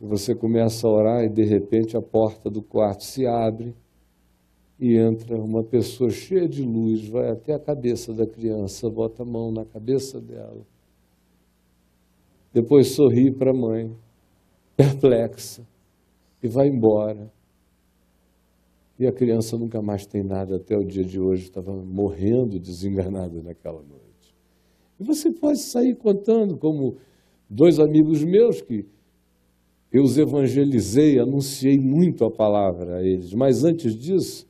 [0.00, 3.74] E você começa a orar e de repente a porta do quarto se abre
[4.78, 9.26] e entra uma pessoa cheia de luz, vai até a cabeça da criança, bota a
[9.26, 10.66] mão na cabeça dela.
[12.52, 13.96] Depois sorri para a mãe,
[14.76, 15.64] perplexa,
[16.42, 17.32] e vai embora.
[18.98, 23.42] E a criança nunca mais tem nada até o dia de hoje, estava morrendo desenganada
[23.42, 24.34] naquela noite.
[25.00, 26.96] E você pode sair contando, como
[27.48, 28.86] dois amigos meus que
[29.92, 34.48] eu os evangelizei, anunciei muito a palavra a eles, mas antes disso,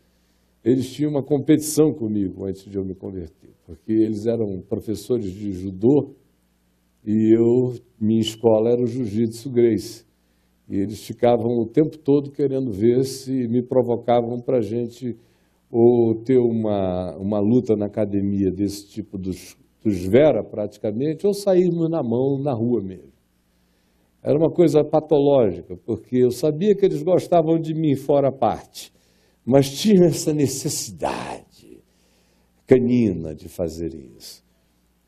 [0.65, 5.51] eles tinham uma competição comigo antes de eu me converter, porque eles eram professores de
[5.53, 6.15] judô
[7.05, 10.05] e eu, minha escola era o Jiu-Jitsu Grace.
[10.73, 15.15] E eles ficavam o tempo todo querendo ver se me provocavam para a gente
[15.71, 19.55] ou ter uma, uma luta na academia desse tipo dos,
[19.85, 23.13] dos Vera, praticamente, ou sairmos na mão na rua mesmo.
[24.23, 28.91] Era uma coisa patológica, porque eu sabia que eles gostavam de mim fora a parte,
[29.45, 31.83] mas tinha essa necessidade
[32.67, 34.43] canina de fazer isso.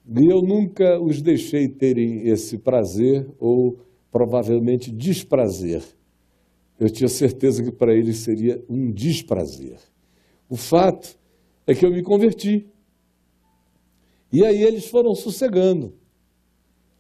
[0.07, 3.79] E eu nunca os deixei terem esse prazer ou
[4.15, 5.83] provavelmente desprazer.
[6.79, 9.77] Eu tinha certeza que para eles seria um desprazer.
[10.49, 11.19] O fato
[11.67, 12.65] é que eu me converti.
[14.33, 15.95] E aí eles foram sossegando.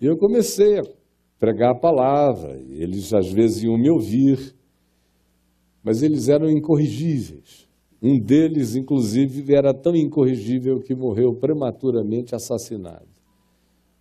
[0.01, 0.83] E eu comecei a
[1.39, 4.53] pregar a palavra, eles às vezes iam me ouvir,
[5.85, 7.69] mas eles eram incorrigíveis.
[8.03, 13.07] Um deles, inclusive, era tão incorrigível que morreu prematuramente assassinado,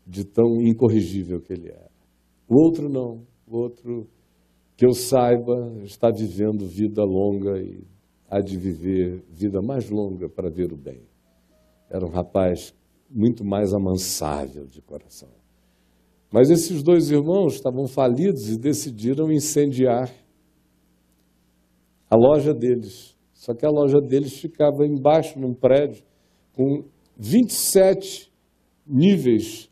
[0.06, 1.93] de tão incorrigível que ele era.
[2.48, 4.08] O outro não, o outro,
[4.76, 7.84] que eu saiba, está vivendo vida longa e
[8.30, 11.02] há de viver vida mais longa para ver o bem.
[11.90, 12.74] Era um rapaz
[13.10, 15.30] muito mais amansável de coração.
[16.32, 20.12] Mas esses dois irmãos estavam falidos e decidiram incendiar
[22.10, 23.16] a loja deles.
[23.34, 26.04] Só que a loja deles ficava embaixo, num prédio,
[26.54, 26.86] com
[27.18, 28.32] 27
[28.86, 29.70] níveis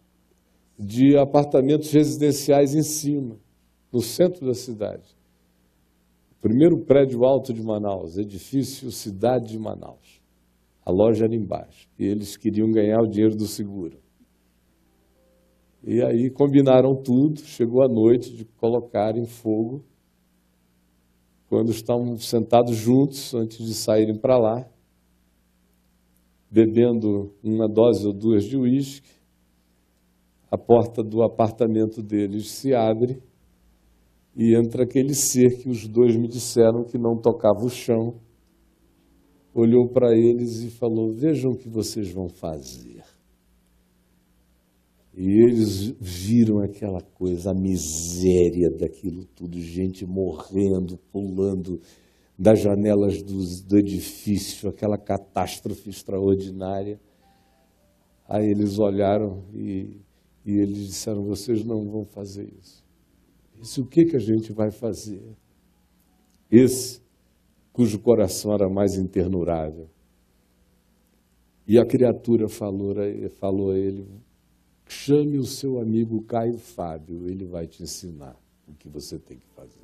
[0.83, 3.37] de apartamentos residenciais em cima,
[3.93, 5.15] no centro da cidade.
[6.31, 10.19] O primeiro prédio alto de Manaus, edifício Cidade de Manaus.
[10.83, 11.87] A loja era embaixo.
[11.99, 13.99] E eles queriam ganhar o dinheiro do seguro.
[15.83, 19.83] E aí combinaram tudo, chegou a noite de colocar em fogo
[21.47, 24.67] quando estão sentados juntos antes de saírem para lá,
[26.49, 29.20] bebendo uma dose ou duas de uísque,
[30.51, 33.23] a porta do apartamento deles se abre
[34.35, 38.19] e entra aquele ser que os dois me disseram que não tocava o chão,
[39.53, 43.03] olhou para eles e falou: Vejam o que vocês vão fazer.
[45.13, 51.79] E eles viram aquela coisa, a miséria daquilo tudo, gente morrendo, pulando
[52.39, 53.37] das janelas do,
[53.67, 56.99] do edifício, aquela catástrofe extraordinária.
[58.27, 59.99] Aí eles olharam e,
[60.45, 62.83] e eles disseram: Vocês não vão fazer isso.
[63.61, 65.21] Isso o que, que a gente vai fazer?
[66.49, 67.01] Esse,
[67.71, 69.87] cujo coração era mais internurável.
[71.67, 72.95] E a criatura falou,
[73.39, 74.07] falou a ele:
[74.87, 78.35] Chame o seu amigo Caio Fábio, ele vai te ensinar
[78.67, 79.79] o que você tem que fazer.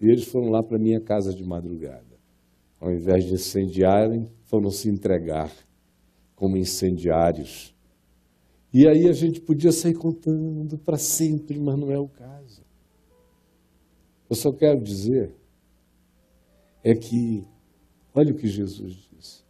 [0.00, 2.16] E eles foram lá para minha casa de madrugada.
[2.80, 5.50] Ao invés de incendiarem, foram se entregar
[6.34, 7.74] como incendiários.
[8.76, 12.60] E aí a gente podia sair contando para sempre, mas não é o caso.
[14.28, 15.34] Eu só quero dizer
[16.84, 17.42] é que,
[18.14, 19.42] olha o que Jesus disse.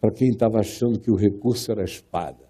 [0.00, 2.48] Para quem estava achando que o recurso era a espada,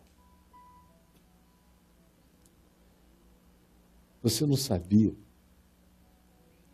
[4.22, 5.12] Você não sabia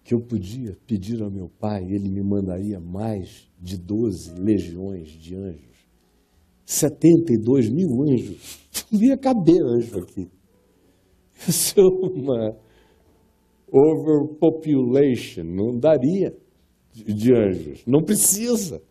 [0.04, 5.36] que eu podia pedir ao meu pai, ele me mandaria mais de 12 legiões de
[5.36, 5.77] anjos?
[6.68, 8.60] 72 mil anjos.
[8.92, 10.30] Não ia caber anjo aqui.
[11.48, 12.56] Isso é uma
[13.72, 16.36] overpopulation, não daria
[16.92, 17.86] de anjos.
[17.86, 18.82] Não precisa.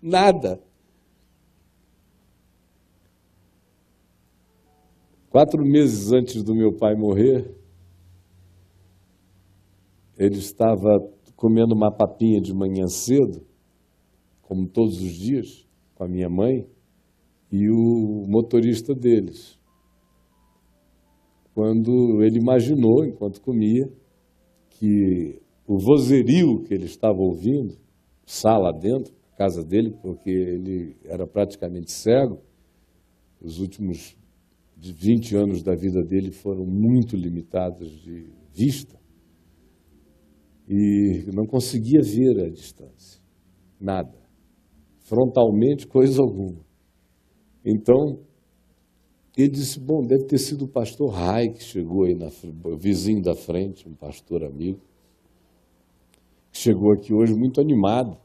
[0.00, 0.62] Nada.
[5.28, 7.52] Quatro meses antes do meu pai morrer,
[10.16, 11.00] ele estava
[11.34, 13.44] comendo uma papinha de manhã cedo,
[14.42, 15.66] como todos os dias,
[15.96, 16.64] com a minha mãe,
[17.50, 19.58] e o motorista deles.
[21.54, 23.88] Quando ele imaginou, enquanto comia,
[24.70, 27.76] que o vozerio que ele estava ouvindo,
[28.24, 32.40] sala dentro, casa dele, porque ele era praticamente cego,
[33.40, 34.16] os últimos
[34.76, 38.98] 20 anos da vida dele foram muito limitados de vista
[40.68, 43.22] e não conseguia ver a distância,
[43.80, 44.18] nada,
[45.00, 46.67] frontalmente coisa alguma.
[47.64, 48.18] Então,
[49.36, 52.28] ele disse, bom, deve ter sido o pastor Rai que chegou aí, na,
[52.76, 54.80] vizinho da frente, um pastor amigo,
[56.50, 58.16] que chegou aqui hoje muito animado.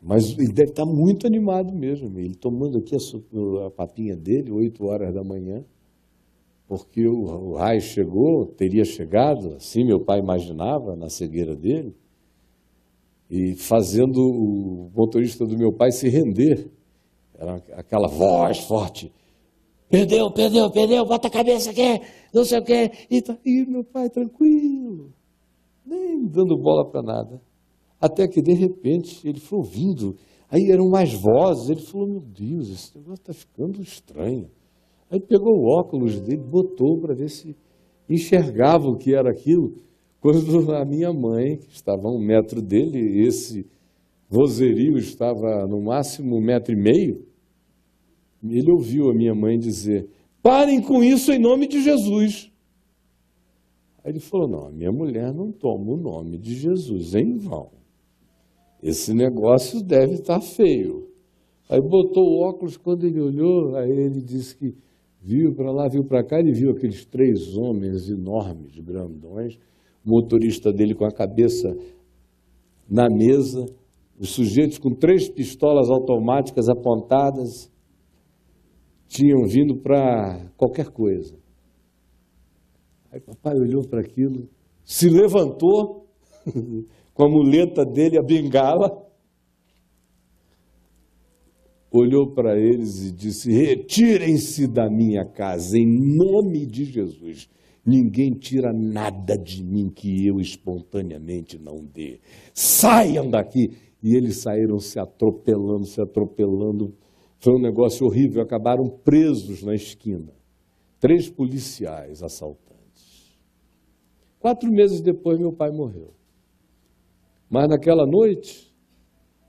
[0.00, 4.84] Mas ele deve estar muito animado mesmo, ele tomando aqui a, a papinha dele, oito
[4.86, 5.64] horas da manhã,
[6.66, 11.94] porque o, o raio chegou, teria chegado, assim meu pai imaginava, na cegueira dele.
[13.30, 16.70] e fazendo o motorista do meu pai se render.
[17.42, 19.12] Era aquela voz forte.
[19.90, 22.00] Perdeu, perdeu, perdeu, bota a cabeça aqui,
[22.32, 22.90] não sei o quê.
[23.10, 25.10] E, tá, e meu pai tranquilo,
[25.84, 27.42] nem dando bola para nada.
[28.00, 30.14] Até que, de repente, ele foi ouvindo.
[30.48, 31.68] Aí eram mais vozes.
[31.68, 34.48] Ele falou: Meu Deus, esse negócio está ficando estranho.
[35.10, 37.56] Aí pegou o óculos dele, botou para ver se
[38.08, 39.74] enxergava o que era aquilo.
[40.20, 43.66] Quando a minha mãe, que estava a um metro dele, esse
[44.30, 47.31] vozerio estava no máximo um metro e meio,
[48.42, 50.08] ele ouviu a minha mãe dizer:
[50.42, 52.50] Parem com isso em nome de Jesus.
[54.04, 57.82] Aí ele falou: Não, a minha mulher não toma o nome de Jesus em vão
[58.82, 61.08] esse negócio deve estar feio.
[61.70, 64.74] Aí botou o óculos, quando ele olhou, aí ele disse que
[65.22, 69.56] viu para lá, viu para cá, ele viu aqueles três homens enormes, grandões,
[70.04, 71.74] o motorista dele com a cabeça
[72.90, 73.64] na mesa,
[74.18, 77.70] os sujeitos com três pistolas automáticas apontadas,
[79.12, 81.36] tinham vindo para qualquer coisa.
[83.12, 84.48] Aí papai olhou para aquilo,
[84.82, 86.08] se levantou,
[87.12, 88.90] com a muleta dele, a bengala,
[91.90, 95.86] olhou para eles e disse: Retirem-se da minha casa, em
[96.16, 97.50] nome de Jesus.
[97.84, 102.20] Ninguém tira nada de mim que eu espontaneamente não dê.
[102.54, 103.72] Saiam daqui!
[104.02, 106.94] E eles saíram se atropelando, se atropelando.
[107.42, 108.40] Foi um negócio horrível.
[108.40, 110.32] Acabaram presos na esquina.
[111.00, 113.36] Três policiais assaltantes.
[114.38, 116.14] Quatro meses depois, meu pai morreu.
[117.50, 118.72] Mas naquela noite,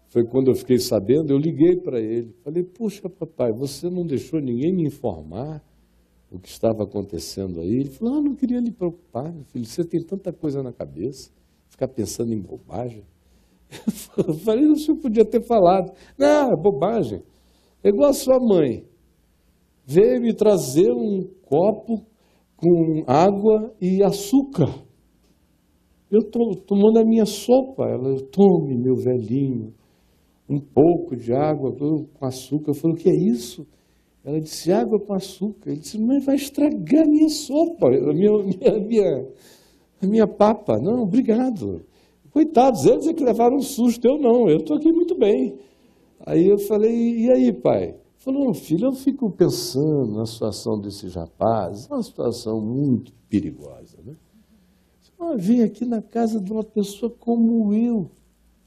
[0.08, 2.34] foi quando eu fiquei sabendo, eu liguei para ele.
[2.44, 5.64] Falei, puxa, papai, você não deixou ninguém me informar
[6.32, 7.82] o que estava acontecendo aí?
[7.82, 11.32] Ele falou, ah, não queria lhe preocupar, meu filho, você tem tanta coisa na cabeça,
[11.70, 13.04] ficar pensando em bobagem.
[14.18, 15.92] Eu falei, o senhor podia ter falado.
[16.18, 17.22] Não, é bobagem.
[17.84, 18.86] É igual a sua mãe.
[19.86, 22.06] Veio me trazer um copo
[22.56, 24.70] com água e açúcar.
[26.10, 27.84] Eu estou tomando a minha sopa.
[27.84, 29.74] Ela, tome, meu velhinho,
[30.50, 32.72] um pouco de água com açúcar.
[32.72, 33.68] Eu falei, o que é isso?
[34.24, 35.72] Ela disse, água com açúcar.
[35.72, 39.28] Ele disse, mas vai estragar a minha sopa, a minha, minha, minha,
[40.02, 40.80] a minha papa.
[40.80, 41.82] Não, obrigado.
[42.32, 45.56] Coitados, eles é que levaram um susto, eu não, eu estou aqui muito bem.
[46.26, 47.96] Aí eu falei, e aí, pai?
[48.18, 54.16] Falou, filho, eu fico pensando na situação desses rapazes, uma situação muito perigosa, né?
[55.20, 58.10] Ah, vem aqui na casa de uma pessoa como eu,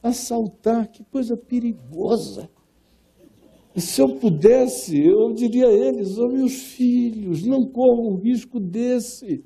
[0.03, 2.49] assaltar, que coisa perigosa.
[3.75, 8.61] E se eu pudesse, eu diria a eles, oh, meus filhos, não corram um risco
[8.61, 9.45] desse.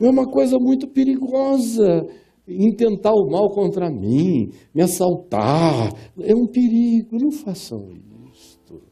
[0.00, 2.06] É uma coisa muito perigosa
[2.46, 5.92] intentar o mal contra mim, me assaltar.
[6.20, 7.90] É um perigo, não façam
[8.32, 8.82] isto.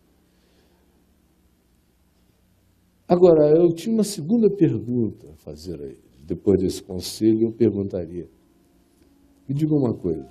[3.09, 8.29] Agora, eu tinha uma segunda pergunta a fazer a ele depois desse conselho, eu perguntaria:
[9.49, 10.25] me diga uma coisa.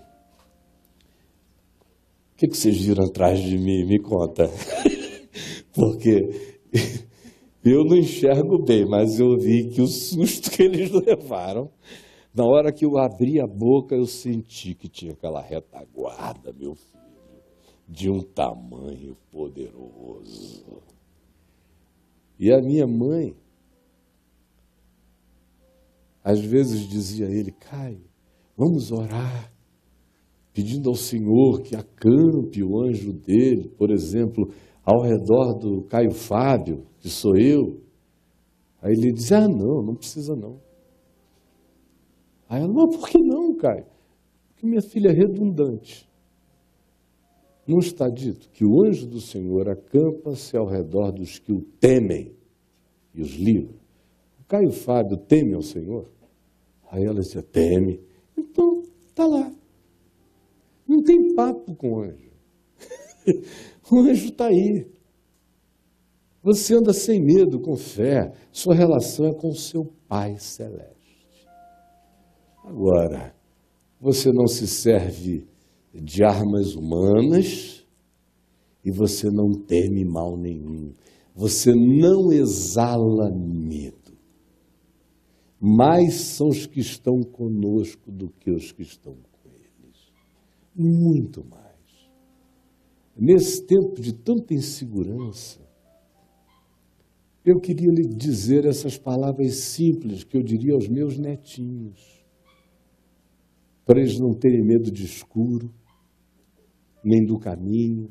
[2.33, 3.85] O que, que vocês viram atrás de mim?
[3.85, 4.49] Me conta.
[5.73, 6.27] Porque
[7.63, 11.69] eu não enxergo bem, mas eu vi que o susto que eles levaram,
[12.33, 17.43] na hora que eu abri a boca, eu senti que tinha aquela retaguarda, meu filho,
[17.87, 20.81] de um tamanho poderoso.
[22.39, 23.35] E a minha mãe,
[26.23, 28.01] às vezes dizia ele, Caio,
[28.55, 29.51] vamos orar,
[30.53, 34.51] pedindo ao Senhor que acampe o anjo dele, por exemplo,
[34.83, 37.81] ao redor do Caio Fábio, que sou eu.
[38.81, 40.59] Aí ele diz, ah, não, não precisa não.
[42.51, 43.85] Aí ela, mas por que não, Caio?
[44.49, 46.05] Porque minha filha é redundante.
[47.65, 52.35] Não está dito que o anjo do Senhor acampa-se ao redor dos que o temem
[53.15, 53.79] e os livra.
[54.49, 56.11] Caio Fábio teme ao Senhor?
[56.91, 58.01] Aí ela disse, teme.
[58.37, 59.49] Então, está lá.
[60.85, 62.31] Não tem papo com o anjo.
[63.89, 64.85] o anjo está aí.
[66.43, 68.33] Você anda sem medo, com fé.
[68.51, 71.00] Sua relação é com o seu Pai Celeste.
[72.63, 73.35] Agora,
[73.99, 75.47] você não se serve
[75.93, 77.85] de armas humanas
[78.83, 80.93] e você não teme mal nenhum.
[81.35, 84.01] Você não exala medo
[85.63, 90.11] mais são os que estão conosco do que os que estão com eles.
[90.75, 91.61] Muito mais.
[93.15, 95.61] Nesse tempo de tanta insegurança,
[97.45, 102.20] eu queria lhe dizer essas palavras simples que eu diria aos meus netinhos.
[103.91, 105.69] Para eles não terem medo de escuro,
[107.03, 108.09] nem do caminho,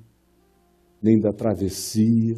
[1.02, 2.36] nem da travessia,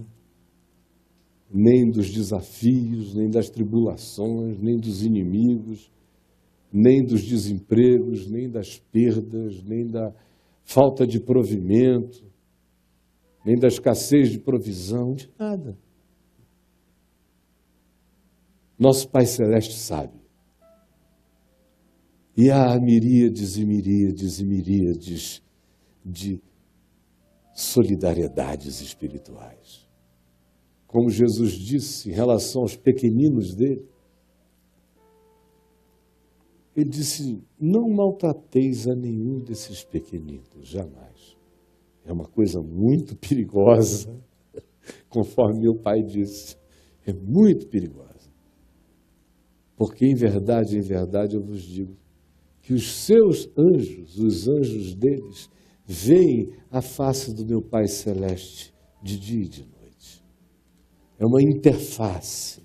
[1.53, 5.91] nem dos desafios, nem das tribulações, nem dos inimigos,
[6.73, 10.15] nem dos desempregos, nem das perdas, nem da
[10.63, 12.25] falta de provimento,
[13.45, 15.77] nem da escassez de provisão, de nada.
[18.79, 20.22] Nosso Pai Celeste sabe.
[22.37, 25.43] E há miríades e miríades e miríades
[26.05, 26.41] de
[27.55, 29.87] solidariedades espirituais.
[30.87, 33.87] Como Jesus disse em relação aos pequeninos dele,
[36.75, 41.37] ele disse: Não maltrateis a nenhum desses pequeninos, jamais.
[42.05, 44.19] É uma coisa muito perigosa,
[45.09, 46.57] conforme meu pai disse.
[47.07, 48.31] É muito perigosa.
[49.77, 51.97] Porque em verdade, em verdade, eu vos digo
[52.63, 55.51] que os seus anjos, os anjos deles,
[55.85, 60.25] veem a face do meu Pai Celeste de dia e de noite.
[61.19, 62.63] É uma interface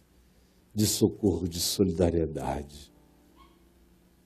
[0.73, 2.93] de socorro, de solidariedade,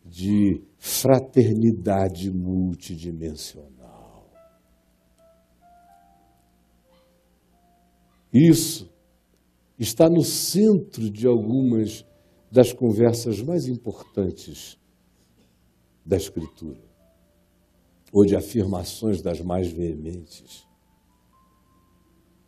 [0.06, 4.30] de fraternidade multidimensional.
[8.34, 8.92] Isso
[9.80, 12.06] está no centro de algumas
[12.52, 14.81] das conversas mais importantes
[16.12, 16.84] da Escritura,
[18.12, 20.68] ou de afirmações das mais veementes.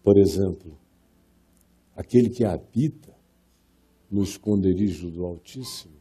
[0.04, 0.78] Por exemplo,
[1.96, 3.16] aquele que habita
[4.12, 5.96] no esconderijo do Altíssimo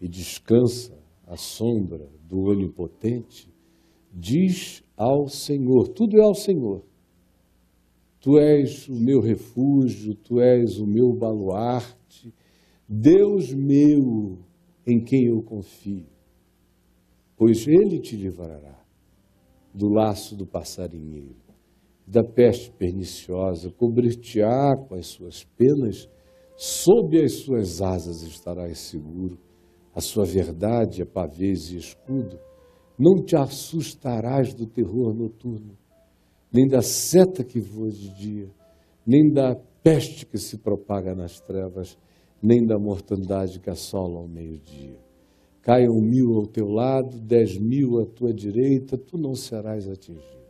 [0.00, 0.96] e descansa
[1.26, 3.52] à sombra do Onipotente,
[4.12, 6.84] diz ao Senhor: tudo é ao Senhor.
[8.20, 12.32] Tu és o meu refúgio, tu és o meu baluarte,
[12.88, 14.38] Deus meu
[14.86, 16.06] em quem eu confio
[17.40, 18.78] pois ele te livrará
[19.72, 21.40] do laço do passarinheiro,
[22.06, 26.06] da peste perniciosa, cobrir-te-á com as suas penas,
[26.54, 29.38] sob as suas asas estarás seguro,
[29.94, 32.38] a sua verdade é pavês e escudo,
[32.98, 35.78] não te assustarás do terror noturno,
[36.52, 38.50] nem da seta que voa de dia,
[39.06, 41.96] nem da peste que se propaga nas trevas,
[42.42, 44.99] nem da mortandade que assola ao meio-dia.
[45.62, 50.40] Caiam mil ao teu lado, dez mil à tua direita, tu não serás atingido.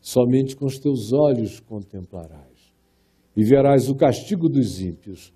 [0.00, 2.72] Somente com os teus olhos contemplarás
[3.36, 5.32] e verás o castigo dos ímpios.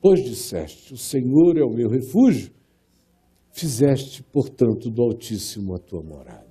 [0.00, 2.52] Pois disseste: O Senhor é o meu refúgio,
[3.50, 6.46] fizeste, portanto, do Altíssimo a tua morada.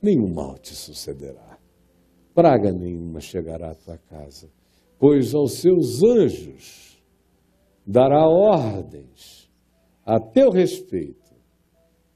[0.00, 1.58] Nenhum mal te sucederá,
[2.34, 4.48] praga nenhuma chegará à tua casa,
[4.98, 7.02] pois aos seus anjos
[7.86, 9.39] dará ordens
[10.10, 11.32] a teu respeito,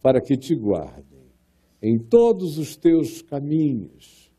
[0.02, 1.30] para que te guardem
[1.80, 4.32] em todos os teus caminhos.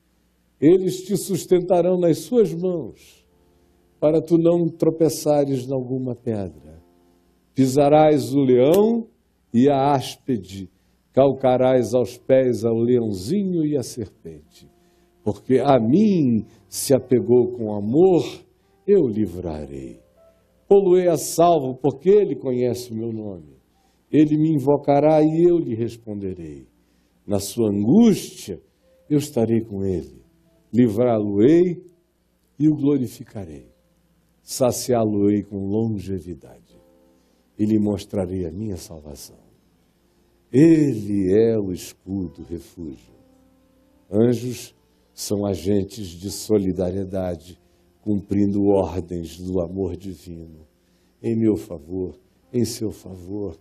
[0.59, 3.25] Eles te sustentarão nas suas mãos,
[3.97, 6.83] para tu não tropeçares alguma pedra.
[7.53, 9.07] Pisarás o leão
[9.53, 10.69] e a áspide,
[11.13, 14.69] calcarás aos pés ao leãozinho e a serpente.
[15.23, 18.21] Porque a mim se apegou com amor,
[18.85, 20.04] eu livrarei
[20.67, 23.55] poluei a salvo, porque ele conhece o meu nome.
[24.11, 26.67] Ele me invocará e eu lhe responderei.
[27.25, 28.61] Na sua angústia,
[29.09, 30.23] eu estarei com ele.
[30.73, 31.83] Livrá-lo-ei
[32.59, 33.67] e o glorificarei.
[34.41, 36.79] Saciá-lo-ei com longevidade
[37.57, 39.39] e lhe mostrarei a minha salvação.
[40.51, 43.13] Ele é o escudo, refúgio.
[44.11, 44.75] Anjos
[45.13, 47.59] são agentes de solidariedade
[48.05, 50.65] cumprindo ordens do amor divino,
[51.21, 52.17] em meu favor,
[52.53, 53.59] em seu favor,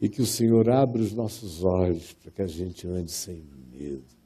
[0.00, 4.20] e que o Senhor abra os nossos olhos para que a gente ande sem medo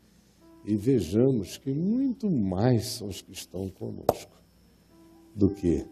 [0.64, 4.32] e vejamos que muito mais são os que estão conosco
[5.34, 5.84] do que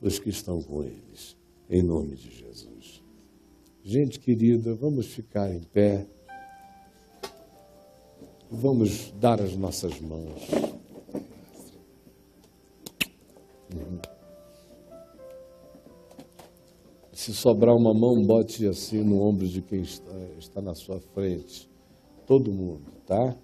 [0.00, 1.36] os que estão com eles,
[1.70, 3.02] em nome de Jesus.
[3.82, 6.06] Gente querida, vamos ficar em pé,
[8.50, 10.42] vamos dar as nossas mãos.
[17.12, 21.70] Se sobrar uma mão, bote assim no ombro de quem está, está na sua frente.
[22.26, 23.36] Todo mundo, tá?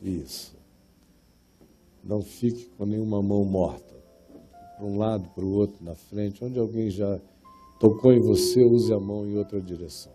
[0.00, 0.56] Isso.
[2.02, 3.94] Não fique com nenhuma mão morta.
[4.76, 6.42] Para um lado, para o outro, na frente.
[6.44, 7.20] Onde alguém já
[7.78, 10.12] tocou em você, use a mão em outra direção.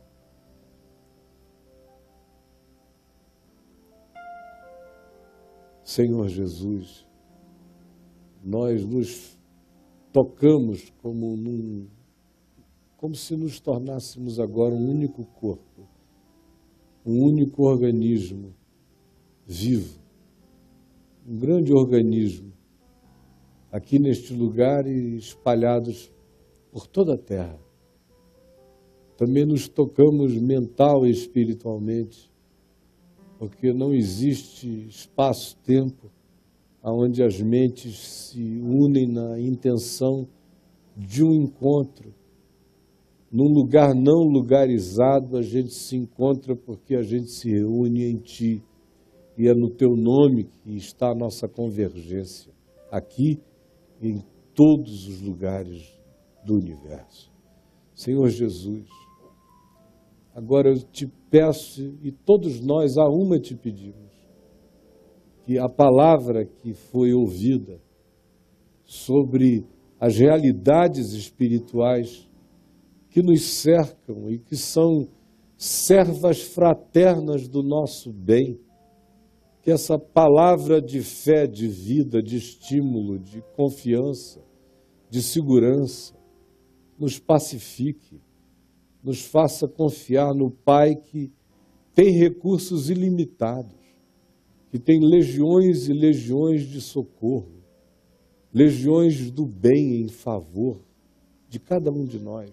[5.84, 7.06] Senhor Jesus,
[8.44, 9.35] nós nos
[10.16, 11.88] tocamos como num
[12.96, 15.86] como se nos tornássemos agora um único corpo
[17.06, 18.56] um único organismo
[19.46, 20.00] vivo,
[21.28, 22.52] um grande organismo,
[23.72, 26.12] aqui neste lugar e espalhados
[26.72, 27.60] por toda a terra.
[29.18, 32.32] Também nos tocamos mental e espiritualmente,
[33.38, 36.12] porque não existe espaço-tempo
[36.92, 40.28] onde as mentes se unem na intenção
[40.96, 42.14] de um encontro.
[43.32, 48.64] Num lugar não lugarizado, a gente se encontra porque a gente se reúne em Ti.
[49.38, 52.54] E é no Teu nome que está a nossa convergência,
[52.90, 53.40] aqui
[54.02, 54.24] e em
[54.54, 56.00] todos os lugares
[56.46, 57.30] do universo.
[57.94, 58.88] Senhor Jesus,
[60.34, 64.05] agora eu te peço, e todos nós a uma te pedimos,
[65.46, 67.80] que a palavra que foi ouvida
[68.84, 69.64] sobre
[70.00, 72.28] as realidades espirituais
[73.10, 75.08] que nos cercam e que são
[75.56, 78.60] servas fraternas do nosso bem,
[79.62, 84.44] que essa palavra de fé, de vida, de estímulo, de confiança,
[85.10, 86.16] de segurança,
[87.00, 88.20] nos pacifique,
[89.04, 91.32] nos faça confiar no Pai que
[91.94, 93.85] tem recursos ilimitados,
[94.76, 97.64] que tem legiões e legiões de socorro,
[98.54, 100.82] legiões do bem em favor
[101.48, 102.52] de cada um de nós.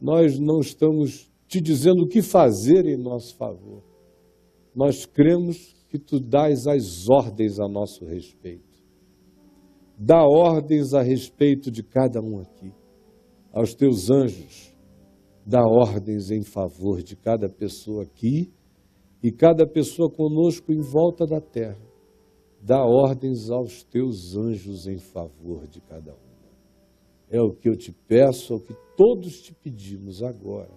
[0.00, 3.82] Nós não estamos te dizendo o que fazer em nosso favor.
[4.74, 8.82] Nós cremos que tu dás as ordens a nosso respeito.
[9.98, 12.72] Dá ordens a respeito de cada um aqui
[13.52, 14.74] aos teus anjos,
[15.44, 18.50] dá ordens em favor de cada pessoa aqui
[19.22, 21.80] e cada pessoa conosco em volta da terra.
[22.60, 26.20] Dá ordens aos teus anjos em favor de cada uma.
[27.30, 30.72] É o que eu te peço, é o que todos te pedimos agora,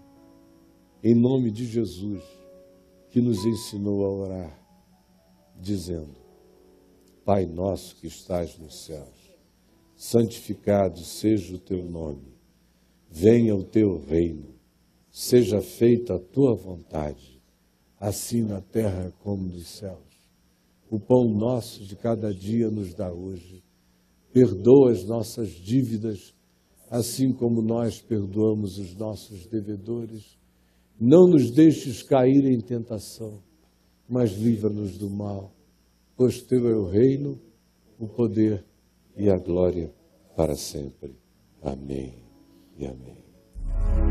[1.03, 2.23] em nome de Jesus,
[3.09, 4.59] que nos ensinou a orar,
[5.59, 6.15] dizendo:
[7.25, 9.35] Pai nosso que estás nos céus,
[9.95, 12.33] santificado seja o teu nome
[13.13, 14.55] venha o teu reino,
[15.11, 17.32] seja feita a tua vontade,
[18.03, 19.97] assim na terra como nos céus.
[20.91, 23.63] O pão nosso de cada dia nos dá hoje.
[24.33, 26.33] Perdoa as nossas dívidas,
[26.91, 30.37] assim como nós perdoamos os nossos devedores.
[30.99, 33.41] Não nos deixes cair em tentação,
[34.07, 35.53] mas livra-nos do mal,
[36.17, 37.39] pois teu é o reino,
[37.97, 38.65] o poder
[39.15, 39.93] e a glória
[40.35, 41.15] para sempre.
[41.61, 42.21] Amém
[42.77, 44.02] e amém.